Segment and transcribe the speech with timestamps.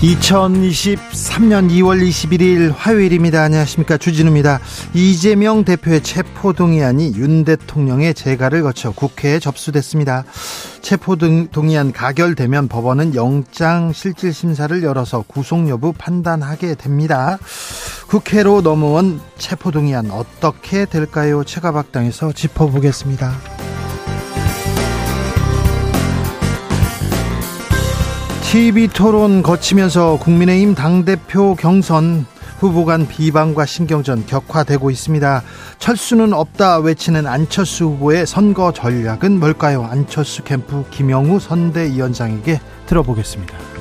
[0.00, 3.42] 2023년 2월 21일 화요일입니다.
[3.42, 3.96] 안녕하십니까.
[3.96, 4.60] 주진우입니다.
[4.94, 10.24] 이재명 대표의 체포동의안이 윤 대통령의 재가를 거쳐 국회에 접수됐습니다.
[10.82, 17.38] 체포동의안 가결되면 법원은 영장 실질심사를 열어서 구속 여부 판단하게 됩니다.
[18.06, 21.42] 국회로 넘어온 체포동의안 어떻게 될까요?
[21.42, 23.57] 최가박당에서 짚어보겠습니다.
[28.50, 32.24] TV 토론 거치면서 국민의힘 당대표 경선
[32.58, 35.42] 후보 간 비방과 신경전 격화되고 있습니다.
[35.78, 39.84] 철수는 없다 외치는 안철수 후보의 선거 전략은 뭘까요?
[39.84, 43.77] 안철수 캠프 김영우 선대위원장에게 들어보겠습니다.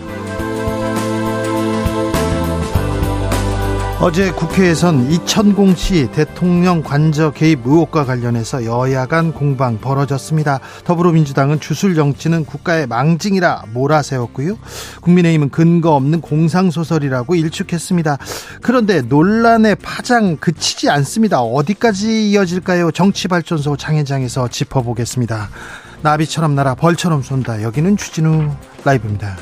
[4.00, 10.60] 어제 국회에선 이천공 씨 대통령 관저 개입 의혹과 관련해서 여야 간 공방 벌어졌습니다.
[10.84, 14.60] 더불어민주당은 주술 정치는 국가의 망징이라 몰아세웠고요.
[15.02, 18.20] 국민의힘은 근거 없는 공상소설이라고 일축했습니다.
[18.62, 21.42] 그런데 논란의 파장 그치지 않습니다.
[21.42, 22.92] 어디까지 이어질까요?
[22.92, 25.50] 정치발전소 장현장에서 짚어보겠습니다.
[26.04, 27.64] 나비처럼 날아 벌처럼 쏜다.
[27.64, 28.52] 여기는 추진우
[28.86, 29.38] 라이브입니다.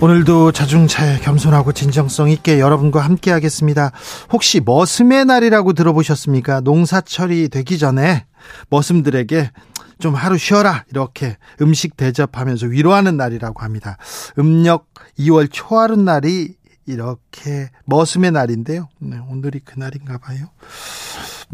[0.00, 3.90] 오늘도 자중차에 겸손하고 진정성 있게 여러분과 함께 하겠습니다.
[4.32, 6.60] 혹시 머슴의 날이라고 들어보셨습니까?
[6.60, 8.24] 농사철이 되기 전에
[8.70, 9.50] 머슴들에게
[9.98, 13.96] 좀 하루 쉬어라 이렇게 음식 대접하면서 위로하는 날이라고 합니다.
[14.38, 14.86] 음력
[15.18, 16.54] 2월 초하룻 날이
[16.86, 18.88] 이렇게 머슴의 날인데요.
[19.00, 20.46] 네, 오늘이 그 날인가 봐요.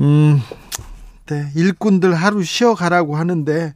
[0.00, 0.42] 음,
[1.26, 3.74] 네, 일꾼들 하루 쉬어가라고 하는데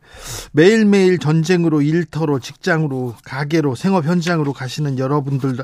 [0.53, 5.57] 매일매일 전쟁으로 일터로 직장으로 가게로 생업 현장으로 가시는 여러분들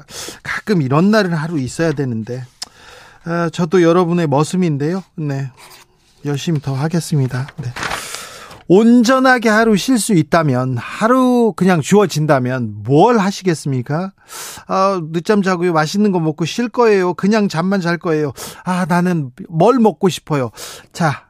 [0.43, 2.43] 가끔 이런 날은 하루 있어야 되는데
[3.25, 5.03] 아, 저도 여러분의 머슴인데요.
[5.17, 5.51] 네,
[6.25, 7.47] 열심히 더 하겠습니다.
[7.59, 7.69] 네.
[8.67, 14.13] 온전하게 하루 쉴 수 있다면 하루 그냥 주어진다면 뭘 하시겠습니까?
[14.67, 15.75] 아, 늦잠 자고요.
[15.75, 17.13] 맛있는 거 먹고 쉴 거예요.
[17.13, 18.33] 그냥 잠만 잘 거예요.
[18.65, 20.51] 아, 나는 뭘 먹고 싶어요.
[20.95, 21.29] 자,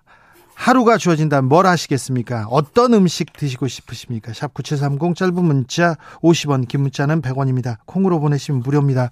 [0.54, 2.46] 하루가 주어진다면 뭘 하시겠습니까?
[2.48, 4.32] 어떤 음식 드시고 싶으십니까?
[4.32, 7.76] 샵 9730 짧은 문자 50원 긴 문자는 100원입니다.
[7.86, 9.10] 콩으로 보내시면 무료입니다.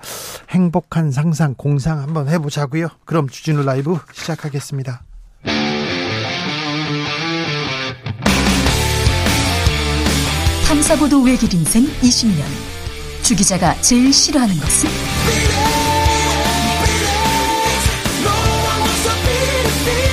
[0.51, 2.89] 행복한 상상 공상 한번 해보자고요.
[3.05, 5.03] 그럼 주진우 라이브 시작하겠습니다.
[10.67, 12.43] 탐사보도 외길 인생 20년
[13.23, 15.82] 주 기자가 제일 싫어하는 것은?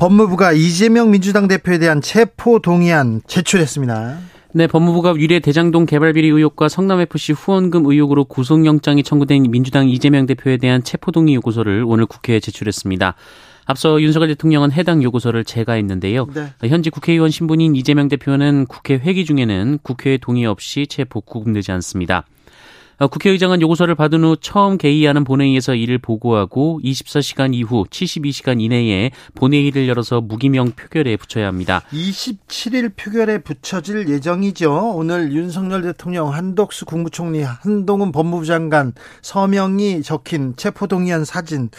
[0.00, 4.18] 법무부가 이재명 민주당 대표에 대한 체포 동의안 제출했습니다.
[4.54, 10.56] 네, 법무부가 위례 대장동 개발 비리 의혹과 성남FC 후원금 의혹으로 구속영장이 청구된 민주당 이재명 대표에
[10.56, 13.14] 대한 체포동의 요구서를 오늘 국회에 제출했습니다.
[13.66, 16.28] 앞서 윤석열 대통령은 해당 요구서를 제거했는데요.
[16.34, 16.68] 네.
[16.68, 22.24] 현재 국회의원 신분인 이재명 대표는 국회 회기 중에는 국회의 동의 없이 체포 구금되지 않습니다.
[23.00, 29.88] 어, 국회의장은 요구서를 받은 후 처음 개의하는 본회의에서 이를 보고하고 24시간 이후 72시간 이내에 본회의를
[29.88, 31.80] 열어서 무기명 표결에 붙여야 합니다.
[31.94, 34.92] 27일 표결에 붙여질 예정이죠.
[34.94, 38.92] 오늘 윤석열 대통령, 한덕수 국무총리, 한동훈 법무부 장관
[39.22, 41.70] 서명이 적힌 체포동의안 사진.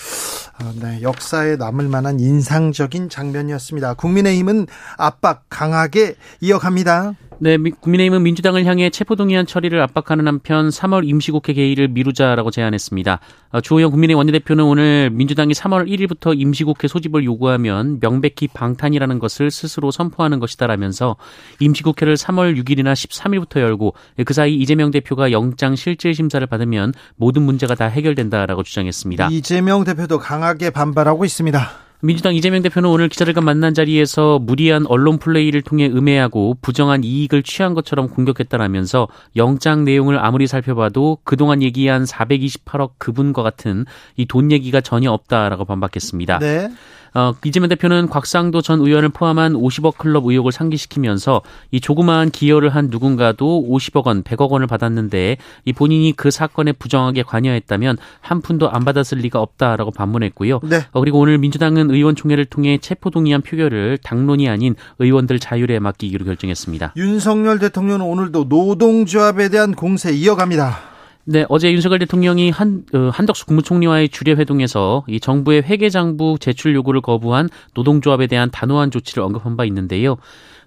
[0.57, 3.93] 아, 네, 역사에 남을 만한 인상적인 장면이었습니다.
[3.93, 4.65] 국민의힘은
[4.97, 7.13] 압박 강하게 이어갑니다.
[7.43, 13.19] 네, 국민의힘은 민주당을 향해 체포동의안 처리를 압박하는 한편 3월 임시국회 개의를 미루자라고 제안했습니다.
[13.49, 19.89] 어, 주호영 국민의 원내대표는 오늘 민주당이 3월 1일부터 임시국회 소집을 요구하면 명백히 방탄이라는 것을 스스로
[19.89, 21.15] 선포하는 것이다라면서
[21.59, 27.73] 임시국회를 3월 6일이나 13일부터 열고 그 사이 이재명 대표가 영장 실질 심사를 받으면 모든 문제가
[27.73, 29.29] 다 해결된다라고 주장했습니다.
[29.31, 31.90] 이재명 대표도 강하게 반발하고 있습니다.
[32.03, 37.73] 민주당 이재명 대표는 오늘 기자들과 만난 자리에서 무리한 언론 플레이를 통해 음해하고 부정한 이익을 취한
[37.75, 43.85] 것처럼 공격했다라면서 영장 내용을 아무리 살펴봐도 그동안 얘기한 428억 그분과 같은
[44.17, 46.39] 이 돈 얘기가 전혀 없다라고 반박했습니다.
[46.39, 46.69] 네.
[47.13, 51.41] 어, 이재명 대표는 곽상도 전 의원을 포함한 50억 클럽 의혹을 상기시키면서
[51.71, 57.23] 이 조그마한 기여를 한 누군가도 50억 원, 100억 원을 받았는데 이 본인이 그 사건에 부정하게
[57.23, 60.61] 관여했다면 한 푼도 안 받았을 리가 없다라고 반문했고요.
[60.63, 60.85] 네.
[60.91, 66.93] 어, 그리고 오늘 민주당은 의원총회를 통해 체포동의안 표결을 당론이 아닌 의원들 자율에 맡기기로 결정했습니다.
[66.95, 70.90] 윤석열 대통령은 오늘도 노동조합에 대한 공세 이어갑니다.
[71.31, 76.99] 네, 어제 윤석열 대통령이 한, 어, 한덕수 국무총리와의 주례 회동에서 이 정부의 회계장부 제출 요구를
[76.99, 80.17] 거부한 노동조합에 대한 단호한 조치를 언급한 바 있는데요.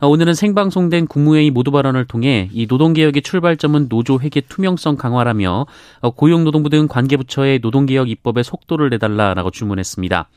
[0.00, 5.66] 어, 오늘은 생방송된 국무회의 모두 발언을 통해 이 노동개혁의 출발점은 노조 회계 투명성 강화라며
[6.00, 10.28] 어, 고용노동부 등 관계부처의 노동개혁 입법에 속도를 내달라라고 주문했습니다.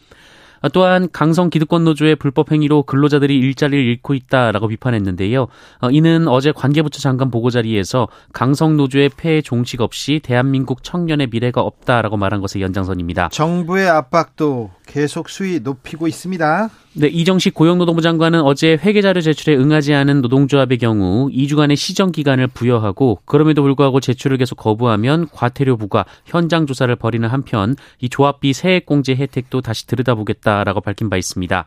[0.73, 5.47] 또한 강성 기득권 노조의 불법 행위로 근로자들이 일자리를 잃고 있다라고 비판했는데요.
[5.81, 11.61] 어, 이는 어제 관계부처 장관 보고 자리에서 강성 노조의 폐해 종식 없이 대한민국 청년의 미래가
[11.61, 13.29] 없다라고 말한 것의 연장선입니다.
[13.29, 16.69] 정부의 압박도 계속 수위 높이고 있습니다.
[16.93, 23.19] 네, 이정식 고용노동부 장관은 어제 회계자료 제출에 응하지 않은 노동조합의 경우 2주간의 시정 기간을 부여하고
[23.25, 29.13] 그럼에도 불구하고 제출을 계속 거부하면 과태료 부과, 현장 조사를 벌이는 한편 이 조합비 세액 공제
[29.13, 31.65] 혜택도 다시 들여다보겠다 라고 밝힌 바 있습니다.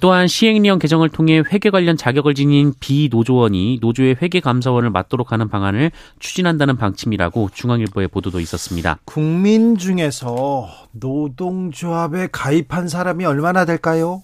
[0.00, 5.90] 또한 시행령 개정을 통해 회계 관련 자격을 지닌 비노조원이 노조의 회계 감사원을 맡도록 하는 방안을
[6.18, 8.98] 추진한다는 방침이라고 중앙일보의 보도도 있었습니다.
[9.04, 14.22] 국민 중에서 노동조합에 가입한 사람이 얼마나 될까요?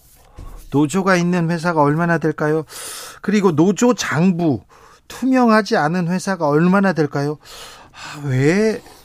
[0.72, 2.64] 노조가 있는 회사가 얼마나 될까요?
[3.20, 4.62] 그리고 노조 장부
[5.08, 7.38] 투명하지 않은 회사가 얼마나 될까요?
[7.92, 8.99] 아, 왜 아,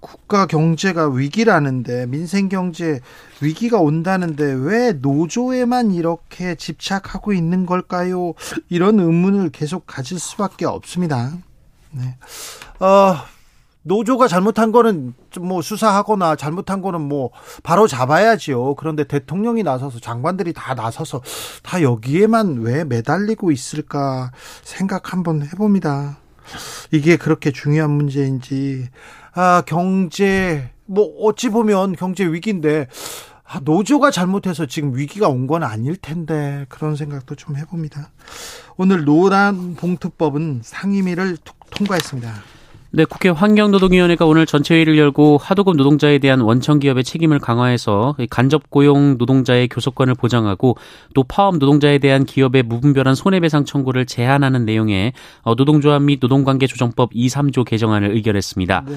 [0.00, 3.00] 국가 경제가 위기라는데 민생 경제
[3.40, 8.34] 위기가 온다는데 왜 노조에만 이렇게 집착하고 있는 걸까요?
[8.68, 11.32] 이런 의문을 계속 가질 수밖에 없습니다.
[11.92, 12.16] 네.
[12.80, 13.16] 어,
[13.82, 17.30] 노조가 잘못한 거는 뭐 수사하거나 잘못한 거는 뭐
[17.62, 18.74] 바로 잡아야지요.
[18.74, 21.22] 그런데 대통령이 나서서 장관들이 다 나서서
[21.62, 26.18] 다 여기에만 왜 매달리고 있을까 생각 한번 해봅니다.
[26.90, 28.88] 이게 그렇게 중요한 문제인지
[29.34, 32.86] 아, 경제 뭐 어찌 보면 경제 위기인데
[33.46, 38.10] 아, 노조가 잘못해서 지금 위기가 온 건 아닐 텐데 그런 생각도 좀 해봅니다.
[38.76, 41.36] 오늘 노란 봉투법은 상임위를
[41.70, 42.32] 통과했습니다.
[42.96, 49.18] 네, 국회 환경노동위원회가 오늘 전체회의를 열고 하도급 노동자에 대한 원청 기업의 책임을 강화해서 간접 고용
[49.18, 50.76] 노동자의 교섭권을 보장하고
[51.12, 55.12] 또 파업 노동자에 대한 기업의 무분별한 손해배상 청구를 제한하는 내용의
[55.42, 58.84] 어, 노동조합 및 노동관계 조정법 2, 3조 개정안을 의결했습니다.
[58.86, 58.94] 네.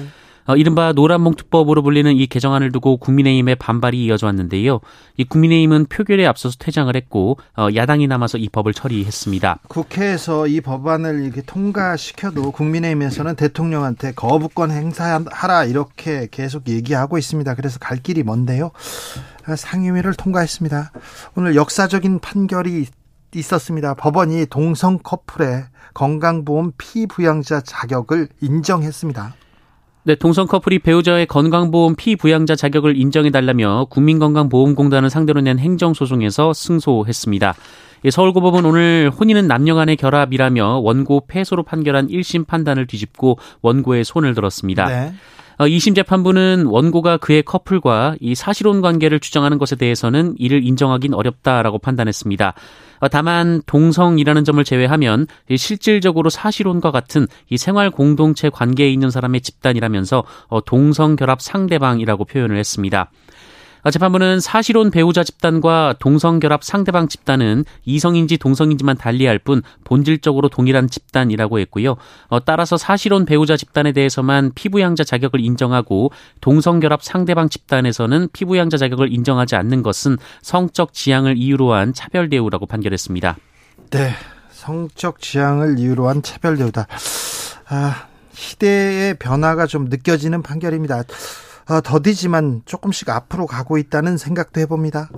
[0.48, 4.80] 어, 이른바 노란봉투법으로 불리는 이 개정안을 두고 국민의힘의 반발이 이어져 왔는데요.
[5.18, 9.58] 이 국민의힘은 표결에 앞서서 퇴장을 했고 어, 야당이 남아서 이 법을 처리했습니다.
[9.68, 17.54] 국회에서 이 법안을 이렇게 통과시켜도 국민의힘에서는 대통령한테 거부권 행사하라 이렇게 계속 얘기하고 있습니다.
[17.54, 18.70] 그래서 갈 길이 먼데요.
[19.54, 20.92] 상임위를 통과했습니다.
[21.36, 22.86] 오늘 역사적인 판결이
[23.34, 23.92] 있었습니다.
[23.92, 29.34] 법원이 동성 커플의 건강보험 피부양자 자격을 인정했습니다.
[30.04, 37.54] 네, 동성 커플이 배우자의 건강보험 피부양자 자격을 인정해달라며 국민건강보험공단을 상대로 낸 행정소송에서 승소했습니다.
[38.10, 44.86] 서울고법은 오늘 혼인은 남녀 간의 결합이라며 원고 패소로 판결한 1심 판단을 뒤집고 원고의 손을 들었습니다.
[44.86, 45.12] 네.
[45.66, 51.78] 2심 어, 재판부는 원고가 그의 커플과 이 사실혼 관계를 주장하는 것에 대해서는 이를 인정하긴 어렵다라고
[51.78, 52.54] 판단했습니다.
[53.00, 60.24] 어, 다만 동성이라는 점을 제외하면 실질적으로 사실혼과 같은 이 생활 공동체 관계에 있는 사람의 집단이라면서
[60.46, 63.10] 어, 동성 결합 상대방이라고 표현을 했습니다.
[63.90, 71.96] 재판부는 사실혼 배우자 집단과 동성결합 상대방 집단은 이성인지 동성인지만 달리할 뿐 본질적으로 동일한 집단이라고 했고요.
[72.28, 79.56] 어, 따라서 사실혼 배우자 집단에 대해서만 피부양자 자격을 인정하고 동성결합 상대방 집단에서는 피부양자 자격을 인정하지
[79.56, 83.36] 않는 것은 성적 지향을 이유로 한 차별 대우라고 판결했습니다.
[83.90, 84.10] 네,
[84.50, 86.86] 성적 지향을 이유로 한 차별 대우다.
[87.68, 91.02] 아, 시대의 변화가 좀 느껴지는 판결입니다.
[91.68, 95.10] 어, 더디지만 조금씩 앞으로 가고 있다는 생각도 해봅니다.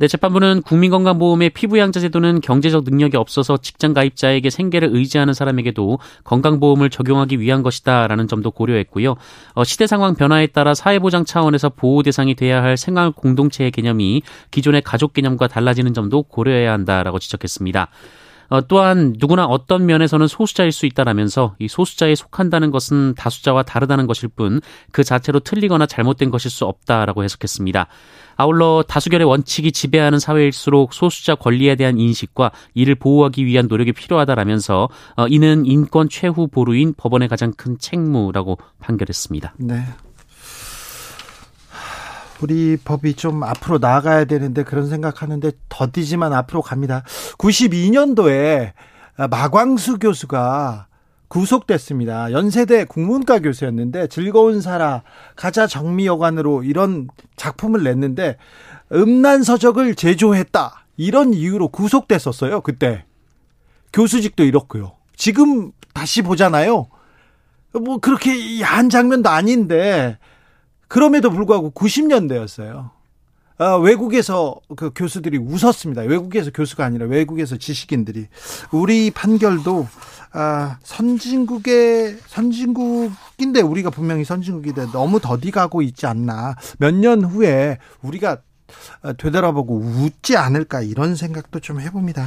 [0.00, 7.38] 네, 재판부는 국민건강보험의 피부양자 제도는 경제적 능력이 없어서 직장 가입자에게 생계를 의지하는 사람에게도 건강보험을 적용하기
[7.38, 9.16] 위한 것이다라는 점도 고려했고요.
[9.54, 14.80] 어, 시대 상황 변화에 따라 사회보장 차원에서 보호 대상이 돼야 할 생활 공동체의 개념이 기존의
[14.80, 17.88] 가족 개념과 달라지는 점도 고려해야 한다라고 지적했습니다.
[18.50, 24.28] 어, 또한 누구나 어떤 면에서는 소수자일 수 있다라면서 이 소수자에 속한다는 것은 다수자와 다르다는 것일
[24.28, 24.60] 뿐
[24.92, 27.86] 그 자체로 틀리거나 잘못된 것일 수 없다라고 해석했습니다.
[28.36, 35.26] 아울러 다수결의 원칙이 지배하는 사회일수록 소수자 권리에 대한 인식과 이를 보호하기 위한 노력이 필요하다라면서 어,
[35.28, 39.54] 이는 인권 최후 보루인 법원의 가장 큰 책무라고 판결했습니다.
[39.58, 39.82] 네.
[42.42, 47.02] 우리 법이 좀 앞으로 나아가야 되는데 그런 생각하는데 더디지만 앞으로 갑니다.
[47.38, 48.72] 92년도에
[49.30, 50.86] 마광수 교수가
[51.28, 52.32] 구속됐습니다.
[52.32, 55.02] 연세대 국문과 교수였는데 즐거운 살아
[55.36, 58.36] 가자 정미여관으로 이런 작품을 냈는데
[58.92, 60.86] 음란 서적을 제조했다.
[60.96, 62.62] 이런 이유로 구속됐었어요.
[62.62, 63.04] 그때.
[63.92, 64.92] 교수직도 잃었고요.
[65.16, 66.88] 지금 다시 보잖아요.
[67.72, 70.18] 뭐 그렇게 야한 장면도 아닌데
[70.90, 72.90] 그럼에도 불구하고 90년대였어요.
[73.58, 76.02] 아, 외국에서 그 교수들이 웃었습니다.
[76.02, 78.26] 외국에서 교수가 아니라 외국에서 지식인들이
[78.72, 79.86] 우리 판결도
[80.32, 86.56] 아, 선진국의 선진국인데 우리가 분명히 선진국인데 너무 더디 가고 있지 않나.
[86.78, 88.38] 몇 년 후에 우리가
[89.16, 92.26] 되돌아보고 웃지 않을까 이런 생각도 좀 해봅니다.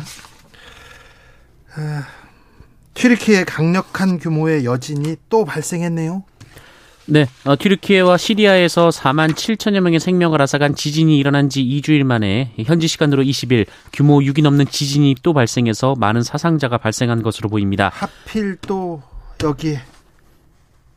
[1.76, 2.04] 아,
[2.94, 6.24] 튀르키의 강력한 규모의 여진이 또 발생했네요.
[7.06, 12.88] 네, 어, 튀르키예와 시리아에서 4만 7천여 명의 생명을 앗아간 지진이 일어난 지 2주일 만에 현지
[12.88, 17.92] 시간으로 20일 규모 6이 넘는 지진이 또 발생해서 많은 사상자가 발생한 것으로 보입니다.
[17.94, 19.02] 하필 또
[19.44, 19.82] 여기에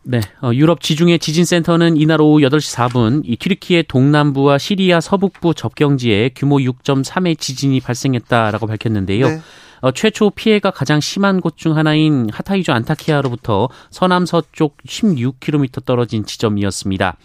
[0.09, 6.31] 네, 어, 유럽 지중해 지진센터는 이날 오후 8시 4분 이 튀르키예 동남부와 시리아 서북부 접경지에
[6.37, 9.29] 규모 6.3의 지진이 발생했다라고 밝혔는데요.
[9.29, 9.41] 네.
[9.81, 17.17] 어, 최초 피해가 가장 심한 곳 중 하나인 하타이주 안타키아로부터 서남 서쪽 16km 떨어진 지점이었습니다.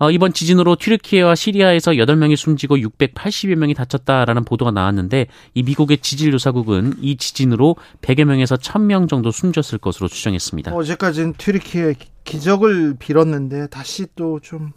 [0.00, 6.94] 어, 이번 지진으로 튀르키예와 시리아에서 8명이 숨지고 680여 명이 다쳤다라는 보도가 나왔는데 이 미국의 지질조사국은
[7.00, 10.72] 이 지진으로 100여 명에서 1000명 정도 숨졌을 것으로 추정했습니다.
[10.72, 14.70] 어제까지는 튀르키예 기적을 빌었는데 다시 또 좀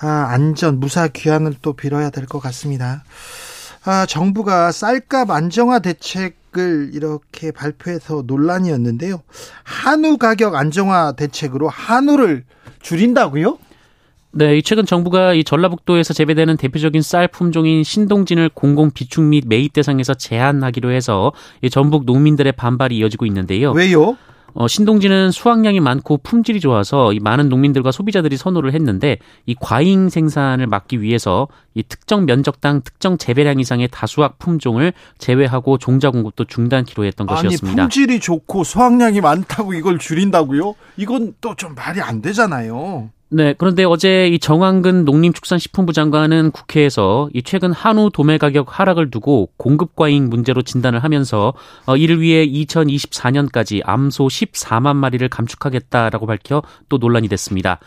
[0.00, 3.02] 아, 안전 무사 귀환을 또 빌어야 될 것 같습니다.
[3.90, 9.22] 아, 정부가 쌀값 안정화 대책을 이렇게 발표해서 논란이었는데요.
[9.64, 12.44] 한우 가격 안정화 대책으로 한우를
[12.82, 13.58] 줄인다고요?
[14.32, 20.12] 네, 최근 정부가 이 전라북도에서 재배되는 대표적인 쌀 품종인 신동진을 공공 비축 및 매입 대상에서
[20.12, 21.32] 제한하기로 해서
[21.70, 23.72] 전북 농민들의 반발이 이어지고 있는데요.
[23.72, 24.18] 왜요?
[24.54, 30.66] 어, 신동지는 수확량이 많고 품질이 좋아서 이 많은 농민들과 소비자들이 선호를 했는데 이 과잉 생산을
[30.66, 37.28] 막기 위해서 이 특정 면적당 특정 재배량 이상의 다수확 품종을 제외하고 종자 공급도 중단키로 했던
[37.28, 37.82] 아니, 것이었습니다.
[37.82, 40.74] 품질이 좋고 수확량이 많다고 이걸 줄인다고요?
[40.96, 43.10] 이건 또 좀 말이 안 되잖아요.
[43.30, 49.50] 네, 그런데 어제 이 정황근 농림축산식품부 장관은 국회에서 이 최근 한우 도매 가격 하락을 두고
[49.58, 51.52] 공급 과잉 문제로 진단을 하면서
[51.84, 57.80] 어, 이를 위해 2024년까지 암소 14만 마리를 감축하겠다라고 밝혀 또 논란이 됐습니다.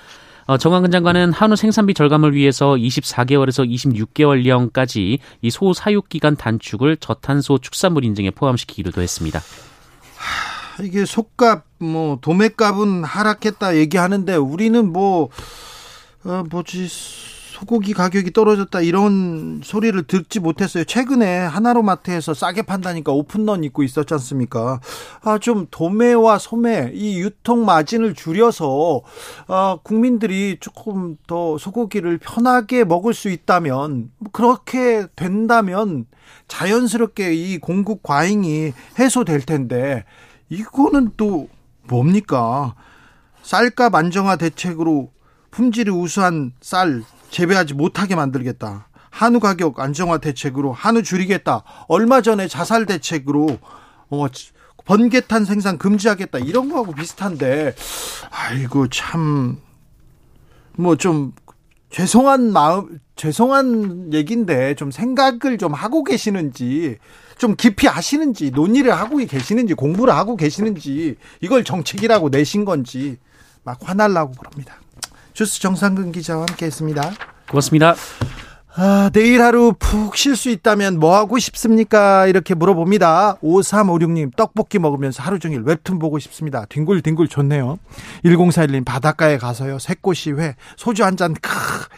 [0.45, 7.57] 어, 정황근 장관은 한우 생산비 절감을 위해서 24개월에서 26개월령까지 이 소 사육 기간 단축을 저탄소
[7.57, 9.39] 축산물 인증에 포함시키기로도 했습니다.
[10.81, 15.29] 이게 속값 뭐 도매값은 하락했다 얘기하는데 우리는 뭐
[16.23, 16.87] 어, 뭐지
[17.61, 20.83] 소고기 가격이 떨어졌다 이런 소리를 듣지 못했어요.
[20.83, 24.79] 최근에 하나로마트에서 싸게 판다니까 오픈런 입고 있었지 않습니까?
[25.21, 29.01] 아, 좀 도매와 소매 이 유통 마진을 줄여서
[29.47, 36.07] 아, 국민들이 조금 더 소고기를 편하게 먹을 수 있다면 그렇게 된다면
[36.47, 40.03] 자연스럽게 이 공급 과잉이 해소될 텐데
[40.51, 41.47] 이거는 또
[41.87, 42.75] 뭡니까?
[43.41, 45.11] 쌀값 안정화 대책으로
[45.49, 48.89] 품질이 우수한 쌀 재배하지 못하게 만들겠다.
[49.09, 51.63] 한우 가격 안정화 대책으로 한우 줄이겠다.
[51.87, 53.57] 얼마 전에 자살 대책으로
[54.09, 54.25] 어,
[54.85, 56.39] 번개탄 생산 금지하겠다.
[56.39, 57.73] 이런 거하고 비슷한데
[58.29, 59.57] 아이고 참
[60.77, 61.33] 뭐 좀
[61.89, 66.97] 죄송한 마음 죄송한 얘기인데 좀 생각을 좀 하고 계시는지
[67.41, 73.17] 좀 깊이 아시는지 논의를 하고 계시는지 공부를 하고 계시는지 이걸 정책이라고 내신 건지
[73.63, 74.75] 막 화날라고 그럽니다.
[75.33, 77.13] 주스 정상근 기자와 함께했습니다.
[77.49, 77.95] 고맙습니다.
[78.73, 82.25] 아, 내일 하루 푹 쉴 수 있다면 뭐 하고 싶습니까?
[82.27, 83.35] 이렇게 물어봅니다.
[83.43, 86.65] 5356님, 떡볶이 먹으면서 하루 종일 웹툰 보고 싶습니다.
[86.69, 87.79] 뒹굴뒹굴 좋네요.
[88.23, 89.77] 1041님, 바닷가에 가서요.
[89.77, 91.49] 새꽃이 회, 소주 한 잔, 크,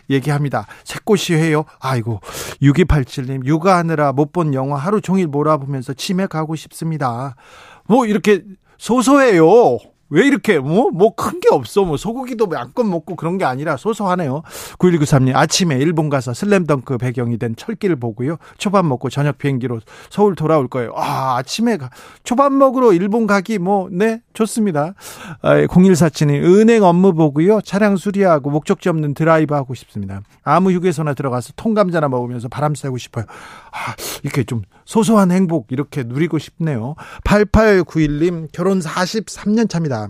[0.09, 0.65] 얘기합니다.
[0.83, 1.65] 새꽃이 회요?
[1.79, 2.21] 아이고.
[2.61, 7.35] 6287님, 육아하느라 못 본 영화 하루 종일 몰아보면서 치맥하고 싶습니다.
[7.85, 8.41] 뭐, 이렇게
[8.79, 9.77] 소소해요.
[10.13, 14.43] 왜 이렇게 뭐 뭐 큰 게 없어 뭐 소고기도 양껏 먹고 그런 게 아니라 소소하네요.
[14.77, 18.37] 9193님 아침에 일본 가서 슬램덩크 배경이 된 철길을 보고요.
[18.57, 19.79] 초밥 먹고 저녁 비행기로
[20.09, 20.93] 서울 돌아올 거예요.
[20.95, 21.77] 아 아침에
[22.23, 24.93] 초밥 먹으러 일본 가기 뭐 네 좋습니다.
[25.41, 27.61] 아, 0147님 은행 업무 보고요.
[27.61, 30.21] 차량 수리하고 목적지 없는 드라이브 하고 싶습니다.
[30.43, 33.25] 아무 휴게소나 들어가서 통감자나 먹으면서 바람 쐬고 싶어요.
[33.73, 36.95] 아 이렇게 좀 소소한 행복 이렇게 누리고 싶네요.
[37.25, 40.09] 8891님 결혼 43년 차입니다.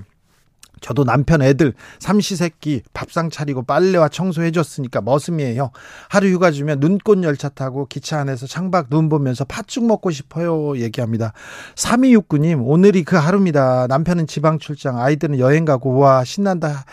[0.82, 5.72] 저도 남편 애들 삼시세끼 밥상 차리고 빨래와 청소해 줬으니까 머슴이에요.
[6.10, 10.78] 하루 휴가 주면 눈꽃 열차 타고 기차 안에서 창밖 눈 보면서 팥죽 먹고 싶어요.
[10.78, 11.32] 얘기합니다.
[11.76, 13.88] 3269님 오늘이 그 하루입니다.
[13.88, 16.84] 남편은 지방 출장 아이들은 여행 가고 와 신난다.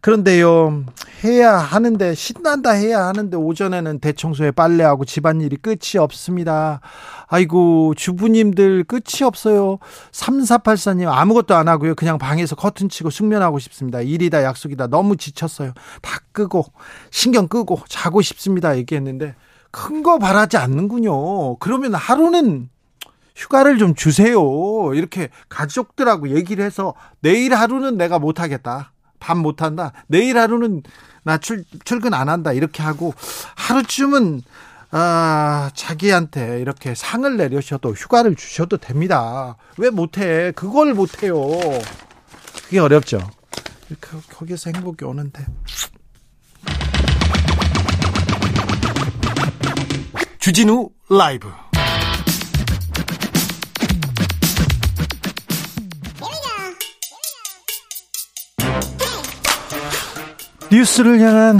[0.00, 0.84] 그런데요,
[1.24, 6.80] 해야 하는데, 신난다 해야 하는데, 오전에는 대청소에 빨래하고 집안일이 끝이 없습니다.
[7.26, 9.78] 아이고, 주부님들 끝이 없어요.
[10.12, 11.94] 3484님, 아무것도 안 하고요.
[11.94, 14.00] 그냥 방에서 커튼 치고 숙면하고 싶습니다.
[14.00, 14.86] 일이다, 약속이다.
[14.86, 15.74] 너무 지쳤어요.
[16.00, 16.64] 다 끄고,
[17.10, 18.76] 신경 끄고, 자고 싶습니다.
[18.78, 19.34] 얘기했는데,
[19.70, 21.56] 큰 거 바라지 않는군요.
[21.56, 22.70] 그러면 하루는
[23.36, 24.40] 휴가를 좀 주세요.
[24.94, 28.92] 이렇게 가족들하고 얘기를 해서 내일 하루는 내가 못하겠다.
[29.20, 29.92] 밥 못한다.
[30.08, 30.82] 내일 하루는
[31.22, 32.52] 나 출, 출근 안 한다.
[32.52, 33.14] 이렇게 하고
[33.54, 34.42] 하루쯤은
[34.92, 39.56] 아, 자기한테 이렇게 상을 내려셔도 휴가를 주셔도 됩니다.
[39.76, 40.50] 왜 못해?
[40.56, 41.36] 그걸 못해요.
[42.64, 43.18] 그게 어렵죠.
[44.34, 45.44] 거기서 행복이 오는데.
[50.38, 51.48] 주진우 라이브.
[60.72, 61.58] 뉴스를 향한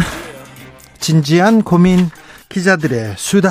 [1.01, 2.11] 진지한 고민
[2.49, 3.51] 기자들의 수다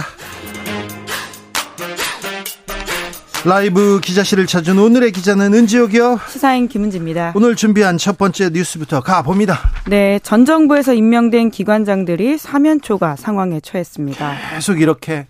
[3.46, 6.20] 라이브 기자실을 찾은 오늘의 기자는 은지옥이요.
[6.30, 7.34] 시사인 김은지입니다.
[7.36, 9.60] 오늘 준비한 첫 번째 뉴스부터 가봅니다.
[9.88, 14.36] 네, 전 정부에서 임명된 기관장들이 사면 초과 상황에 처했습니다.
[14.56, 15.28] 계속 이렇게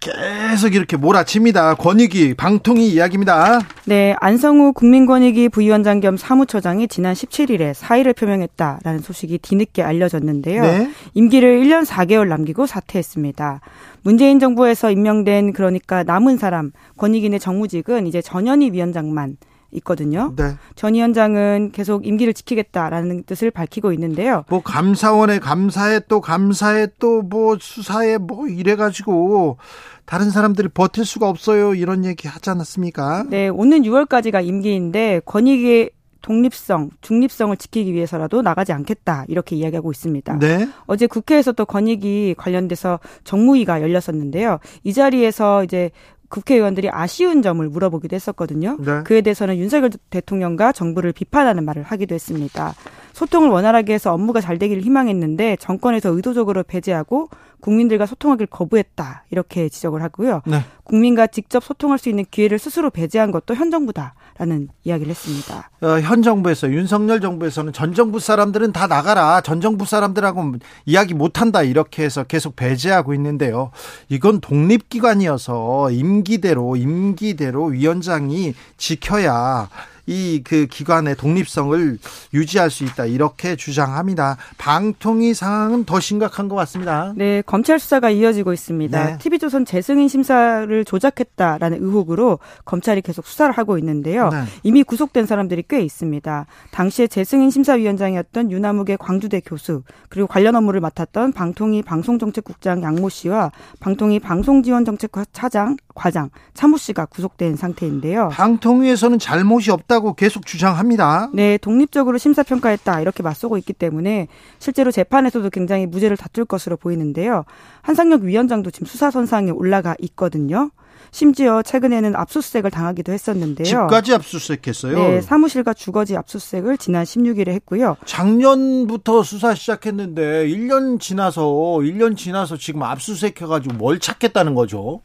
[0.00, 1.74] 계속 이렇게 몰아칩니다.
[1.74, 3.60] 권익위 방통위 이야기입니다.
[3.84, 10.62] 네, 안성우 국민권익위 부위원장 겸 사무처장이 지난 17일에 사의를 표명했다라는 소식이 뒤늦게 알려졌는데요.
[10.62, 10.90] 네.
[11.12, 13.60] 임기를 1년 4개월 남기고 사퇴했습니다.
[14.02, 19.36] 문재인 정부에서 임명된 그러니까 남은 사람 권익위의 정무직은 이제 전현희 위원장만
[19.72, 20.32] 있거든요.
[20.36, 20.56] 네.
[20.74, 24.44] 전 위원장은 계속 임기를 지키겠다라는 뜻을 밝히고 있는데요.
[24.48, 29.58] 뭐 감사원에 감사해 또 감사해 또뭐 수사에 뭐 이래가지고
[30.04, 33.24] 다른 사람들이 버틸 수가 없어요 이런 얘기 하지 않았습니까?
[33.28, 35.90] 네, 오는 6월까지가 임기인데 권익위
[36.22, 40.38] 독립성, 중립성을 지키기 위해서라도 나가지 않겠다 이렇게 이야기하고 있습니다.
[40.38, 40.68] 네.
[40.86, 44.58] 어제 국회에서 또 권익위 관련돼서 정무위가 열렸었는데요.
[44.84, 45.90] 이 자리에서 이제
[46.30, 48.76] 국회의원들이 아쉬운 점을 물어보기도 했었거든요.
[48.80, 49.02] 네.
[49.04, 52.74] 그에 대해서는 윤석열 대통령과 정부를 비판하는 말을 하기도 했습니다.
[53.12, 57.28] 소통을 원활하게 해서 업무가 잘 되기를 희망했는데 정권에서 의도적으로 배제하고
[57.60, 60.42] 국민들과 소통하기를 거부했다 이렇게 지적을 하고요.
[60.46, 60.60] 네.
[60.84, 65.70] 국민과 직접 소통할 수 있는 기회를 스스로 배제한 것도 현 정부다 라는 이야기를 했습니다.
[65.82, 70.54] 어, 현 정부에서 윤석열 정부에서는 전 정부 사람들은 다 나가라 전 정부 사람들하고
[70.86, 73.70] 이야기 못 한다 이렇게 해서 계속 배제하고 있는데요.
[74.08, 79.68] 이건 독립 기관이어서 임기대로 임기대로 위원장이 지켜야
[80.10, 81.98] 이 그 기관의 독립성을
[82.34, 84.36] 유지할 수 있다 이렇게 주장합니다.
[84.58, 87.12] 방통위 상황은 더 심각한 것 같습니다.
[87.16, 89.04] 네, 검찰 수사가 이어지고 있습니다.
[89.04, 89.18] 네.
[89.18, 94.30] TV조선 재승인 심사를 조작했다라는 의혹으로 검찰이 계속 수사를 하고 있는데요.
[94.30, 94.42] 네.
[94.64, 96.46] 이미 구속된 사람들이 꽤 있습니다.
[96.72, 104.18] 당시에 재승인 심사위원장이었던 유나무의 광주대 교수 그리고 관련 업무를 맡았던 방통위 방송정책국장 양모 씨와 방통위
[104.18, 108.30] 방송지원정책과 차장 과장 차모 씨가 구속된 상태인데요.
[108.32, 111.30] 방통위에서는 잘못이 없다 고 계속 주장합니다.
[111.32, 117.44] 네, 독립적으로 심사 평가했다 이렇게 맞서고 있기 때문에 실제로 재판에서도 굉장히 무죄를 다툴 것으로 보이는데요.
[117.82, 120.70] 한상혁 위원장도 지금 수사 선상에 올라가 있거든요.
[121.12, 123.64] 심지어 최근에는 압수수색을 당하기도 했었는데요.
[123.64, 124.96] 집까지 압수수색했어요.
[124.96, 127.96] 네, 사무실과 주거지 압수수색을 지난 16일에 했고요.
[128.04, 135.00] 작년부터 수사 시작했는데 1년 지나서 1년 지나서 지금 압수수색해가지고 뭘 찾겠다는 거죠?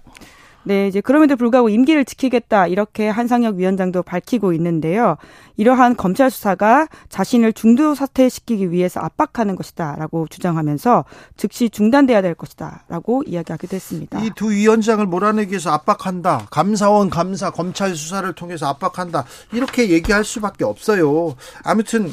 [0.65, 5.17] 네, 이제 그럼에도 불구하고 임기를 지키겠다 이렇게 한상혁 위원장도 밝히고 있는데요.
[5.57, 11.05] 이러한 검찰 수사가 자신을 중도 사퇴시키기 위해서 압박하는 것이다라고 주장하면서
[11.37, 14.19] 즉시 중단돼야 될 것이다라고 이야기하기도 했습니다.
[14.19, 16.47] 이 두 위원장을 몰아내기 위해서 압박한다.
[16.51, 19.25] 감사원 감사 검찰 수사를 통해서 압박한다.
[19.53, 21.35] 이렇게 얘기할 수밖에 없어요.
[21.63, 22.11] 아무튼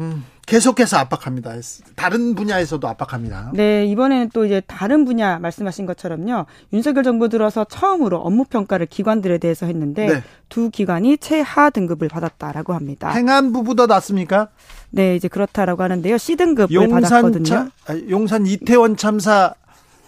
[0.00, 1.54] 음, 계속해서 압박합니다.
[1.96, 3.50] 다른 분야에서도 압박합니다.
[3.54, 6.46] 네, 이번에는 또 이제 다른 분야 말씀하신 것처럼요.
[6.72, 10.22] 윤석열 정부 들어서 처음으로 업무 평가를 기관들에 대해서 했는데 네.
[10.48, 13.10] 두 기관이 최하 등급을 받았다라고 합니다.
[13.10, 14.48] 행안부보다 낫습니까?
[14.90, 16.18] 네, 이제 그렇다라고 하는데요.
[16.18, 17.44] C 등급을 용산 받았거든요.
[17.44, 17.70] 차,
[18.10, 19.54] 용산 이태원 참사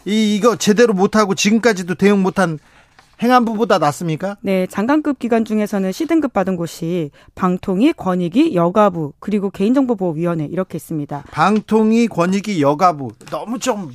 [0.05, 2.59] 이 이거 제대로 못하고 지금까지도 대응 못한
[3.23, 4.37] 행안부보다 낫습니까?
[4.41, 11.25] 네, 장관급 기관 중에서는 C등급 받은 곳이 방통위, 권익위, 여가부, 그리고 개인정보보호위원회 이렇게 있습니다.
[11.31, 13.93] 방통위, 권익위, 여가부 너무 좀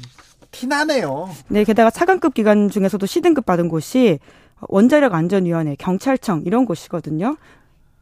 [0.52, 1.30] 티나네요.
[1.48, 4.20] 네, 게다가 차관급 기관 중에서도 C등급 받은 곳이
[4.62, 7.38] 원자력 안전위원회, 경찰청 이런 곳이거든요.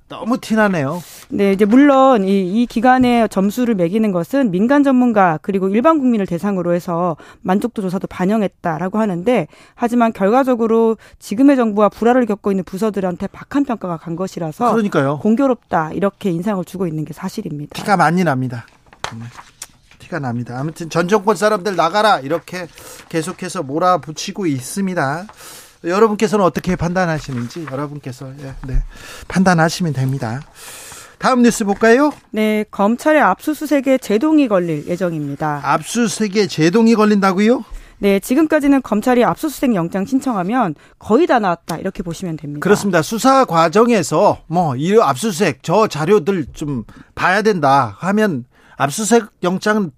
[0.10, 1.02] 너무 티나네요.
[1.30, 6.74] 네, 이제 물론 이, 이 기간의 점수를 매기는 것은 민간 전문가 그리고 일반 국민을 대상으로
[6.74, 13.98] 해서 만족도 조사도 반영했다라고 하는데 하지만 결과적으로 지금의 정부와 불화를 겪고 있는 부서들한테 박한 평가가
[13.98, 15.20] 간 것이라서 그러니까요.
[15.20, 17.76] 공교롭다 이렇게 인상을 주고 있는 게 사실입니다.
[17.76, 18.66] 티가 많이 납니다.
[20.00, 20.60] 티가 납니다.
[20.60, 22.68] 아무튼 전 정권 사람들 나가라 이렇게
[23.10, 25.28] 계속해서 몰아붙이고 있습니다.
[25.84, 28.84] 여러분께서는 어떻게 판단하시는지 여러분께서 예, 네,
[29.28, 30.42] 판단하시면 됩니다.
[31.18, 32.12] 다음 뉴스 볼까요?
[32.32, 35.62] 네, 검찰의 압수수색에 제동이 걸릴 예정입니다.
[35.64, 37.64] 압수수색에 제동이 걸린다고요?
[38.02, 42.64] 네, 지금까지는 검찰이 압수수색 영장 신청하면 거의 다 나왔다 이렇게 보시면 됩니다.
[42.64, 43.02] 그렇습니다.
[43.02, 48.46] 수사 과정에서 뭐 이 압수수색 저 자료들 좀 봐야 된다 하면
[48.78, 49.92] 압수수색 영장은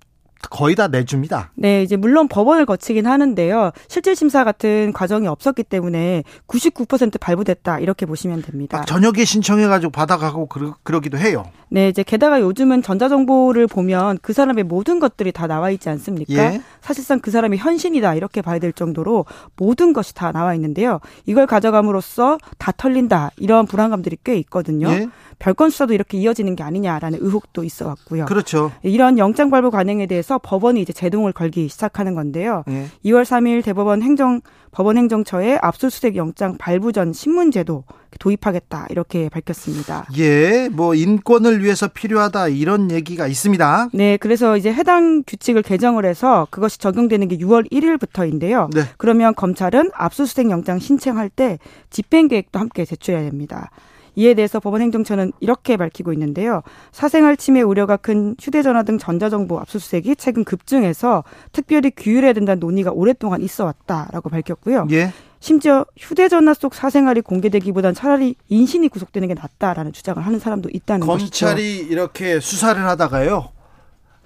[0.50, 1.52] 거의 다 내줍니다.
[1.56, 3.72] 네, 이제 물론 법원을 거치긴 하는데요.
[3.88, 8.84] 실질 심사 같은 과정이 없었기 때문에 99% 발부됐다 이렇게 보시면 됩니다.
[8.86, 11.46] 저녁에 신청해가지고 받아가고 그러, 그러기도 해요.
[11.70, 16.34] 네, 이제 게다가 요즘은 전자정보를 보면 그 사람의 모든 것들이 다 나와 있지 않습니까?
[16.34, 16.62] 예?
[16.82, 19.26] 사실상 그 사람이 현신이다 이렇게 봐야 될 정도로
[19.56, 21.00] 모든 것이 다 나와 있는데요.
[21.26, 24.90] 이걸 가져감으로써 다 털린다 이런 불안감들이 꽤 있거든요.
[24.90, 25.08] 예?
[25.40, 28.26] 별건 수사도 이렇게 이어지는 게 아니냐라는 의혹도 있어 왔고요.
[28.26, 28.72] 그렇죠.
[28.84, 32.64] 이런 영장 발부 관행에 대해서 법원이 이제 제동을 걸기 시작하는 건데요.
[32.70, 32.88] 예.
[33.06, 34.42] 2월 3일 대법원 행정
[34.72, 37.84] 법원 행정처에 압수수색 영장 발부 전 신문 제도
[38.20, 40.06] 도입하겠다 이렇게 밝혔습니다.
[40.18, 43.90] 예, 뭐 인권을 위해서 필요하다 이런 얘기가 있습니다.
[43.94, 48.74] 네, 그래서 이제 해당 규칙을 개정을 해서 그것이 적용되는 게 6월 1일부터인데요.
[48.74, 48.84] 네.
[48.98, 51.58] 그러면 검찰은 압수수색 영장 신청할 때
[51.90, 53.72] 집행 계획도 함께 제출해야 됩니다.
[54.16, 56.62] 이에 대해서 법원 행정처는 이렇게 밝히고 있는데요.
[56.92, 63.42] 사생활 침해 우려가 큰 휴대전화 등 전자정보 압수수색이 최근 급증해서 특별히 규율해야 된다는 논의가 오랫동안
[63.42, 64.88] 있어 왔다라고 밝혔고요.
[64.92, 65.14] 예.
[65.40, 71.30] 심지어 휴대전화 속 사생활이 공개되기보단 차라리 인신이 구속되는 게 낫다라는 주장을 하는 사람도 있다는 검찰이
[71.30, 71.46] 것이죠.
[71.48, 73.50] 검찰이 이렇게 수사를 하다가요.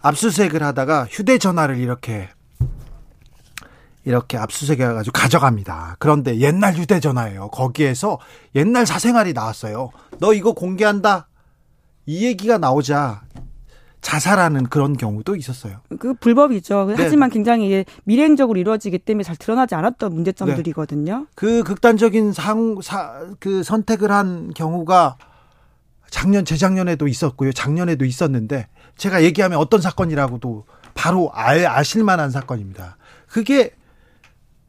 [0.01, 2.29] 압수수색을 하다가 휴대전화를 이렇게
[4.05, 5.97] 이렇게 압수수색해가지고 가져갑니다.
[5.99, 7.49] 그런데 옛날 휴대전화예요.
[7.49, 8.19] 거기에서
[8.53, 9.91] 옛날 사생활이 나왔어요.
[10.19, 11.27] 너 이거 공개한다?
[12.05, 13.23] 이 얘기가 나오자
[14.01, 15.77] 자살하는 그런 경우도 있었어요.
[15.97, 16.85] 그 불법이죠.
[16.89, 16.95] 네.
[16.95, 21.17] 하지만 굉장히 미래적으로 이루어지기 때문에 잘 드러나지 않았던 문제점들이거든요.
[21.21, 21.25] 네.
[21.33, 25.17] 그 극단적인 상, 사, 그 선택을 한 경우가
[26.11, 27.51] 작년, 재작년에도 있었고요.
[27.51, 32.97] 작년에도 있었는데 제가 얘기하면 어떤 사건이라고도 바로 알, 아실 만한 사건입니다.
[33.27, 33.71] 그게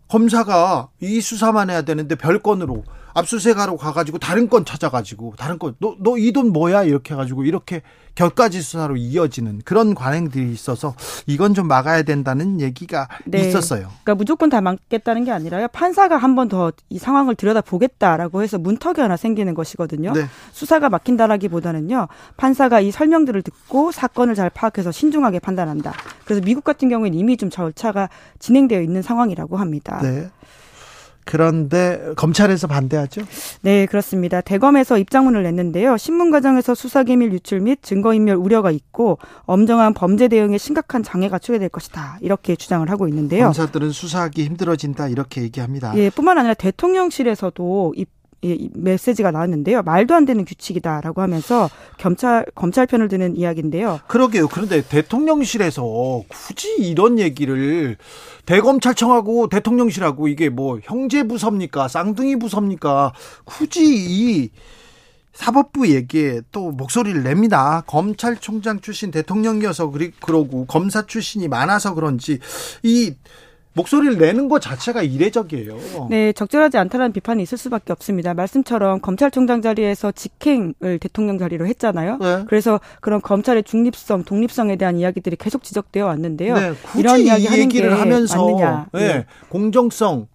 [0.08, 2.84] 검사가 이 수사만 해야 되는데 별건으로
[3.16, 7.82] 압수수색하러 가가지고 다른 건 찾아가지고 다른 건 너 너 이 돈 뭐야 이렇게 해가지고 이렇게
[8.14, 10.94] 격가지 수사로 이어지는 그런 관행들이 있어서
[11.26, 13.40] 이건 좀 막아야 된다는 얘기가 네.
[13.48, 13.88] 있었어요.
[14.04, 15.68] 그러니까 무조건 다 막겠다는 게 아니라요.
[15.68, 20.12] 판사가 한 번 더 이 상황을 들여다 보겠다라고 해서 문턱이 하나 생기는 것이거든요.
[20.12, 20.26] 네.
[20.52, 22.08] 수사가 막힌다라기보다는요.
[22.36, 25.92] 판사가 이 설명들을 듣고 사건을 잘 파악해서 신중하게 판단한다.
[26.24, 30.00] 그래서 미국 같은 경우에는 이미 좀 절차가 진행되어 있는 상황이라고 합니다.
[30.02, 30.28] 네.
[31.26, 33.22] 그런데 검찰에서 반대하죠?
[33.62, 34.40] 네, 그렇습니다.
[34.40, 35.96] 대검에서 입장문을 냈는데요.
[35.96, 41.40] 신문 과정에서 수사 기밀 유출 및 증거 인멸 우려가 있고 엄정한 범죄 대응에 심각한 장애가
[41.40, 42.18] 초래될 것이다.
[42.20, 43.46] 이렇게 주장을 하고 있는데요.
[43.46, 45.92] 검사들은 수사하기 힘들어진다 이렇게 얘기합니다.
[45.96, 48.06] 예, 뿐만 아니라 대통령실에서도 이
[48.74, 49.82] 메시지가 나왔는데요.
[49.82, 51.68] 말도 안 되는 규칙이다라고 하면서
[51.98, 54.00] 검찰 검찰 편을 드는 이야기인데요.
[54.06, 54.48] 그러게요.
[54.48, 57.96] 그런데 대통령실에서 굳이 이런 얘기를
[58.44, 61.88] 대검찰청하고 대통령실하고 이게 뭐 형제 부서입니까?
[61.88, 63.12] 쌍둥이 부서입니까?
[63.44, 64.50] 굳이 이
[65.32, 67.82] 사법부 얘기에 또 목소리를 냅니다.
[67.86, 72.38] 검찰총장 출신 대통령이어서 그러고 검사 출신이 많아서 그런지
[72.82, 73.14] 이
[73.76, 76.08] 목소리를 내는 것 자체가 이례적이에요.
[76.08, 78.32] 네, 적절하지 않다는 비판이 있을 수밖에 없습니다.
[78.32, 82.16] 말씀처럼 검찰총장 자리에서 직행을 대통령 자리로 했잖아요.
[82.16, 82.44] 네.
[82.48, 86.54] 그래서 그런 검찰의 중립성, 독립성에 대한 이야기들이 계속 지적되어 왔는데요.
[86.54, 88.86] 네, 이런 이야기 하는 게 하면서 맞느냐.
[88.94, 89.26] 네, 네.
[89.50, 90.28] 공정성,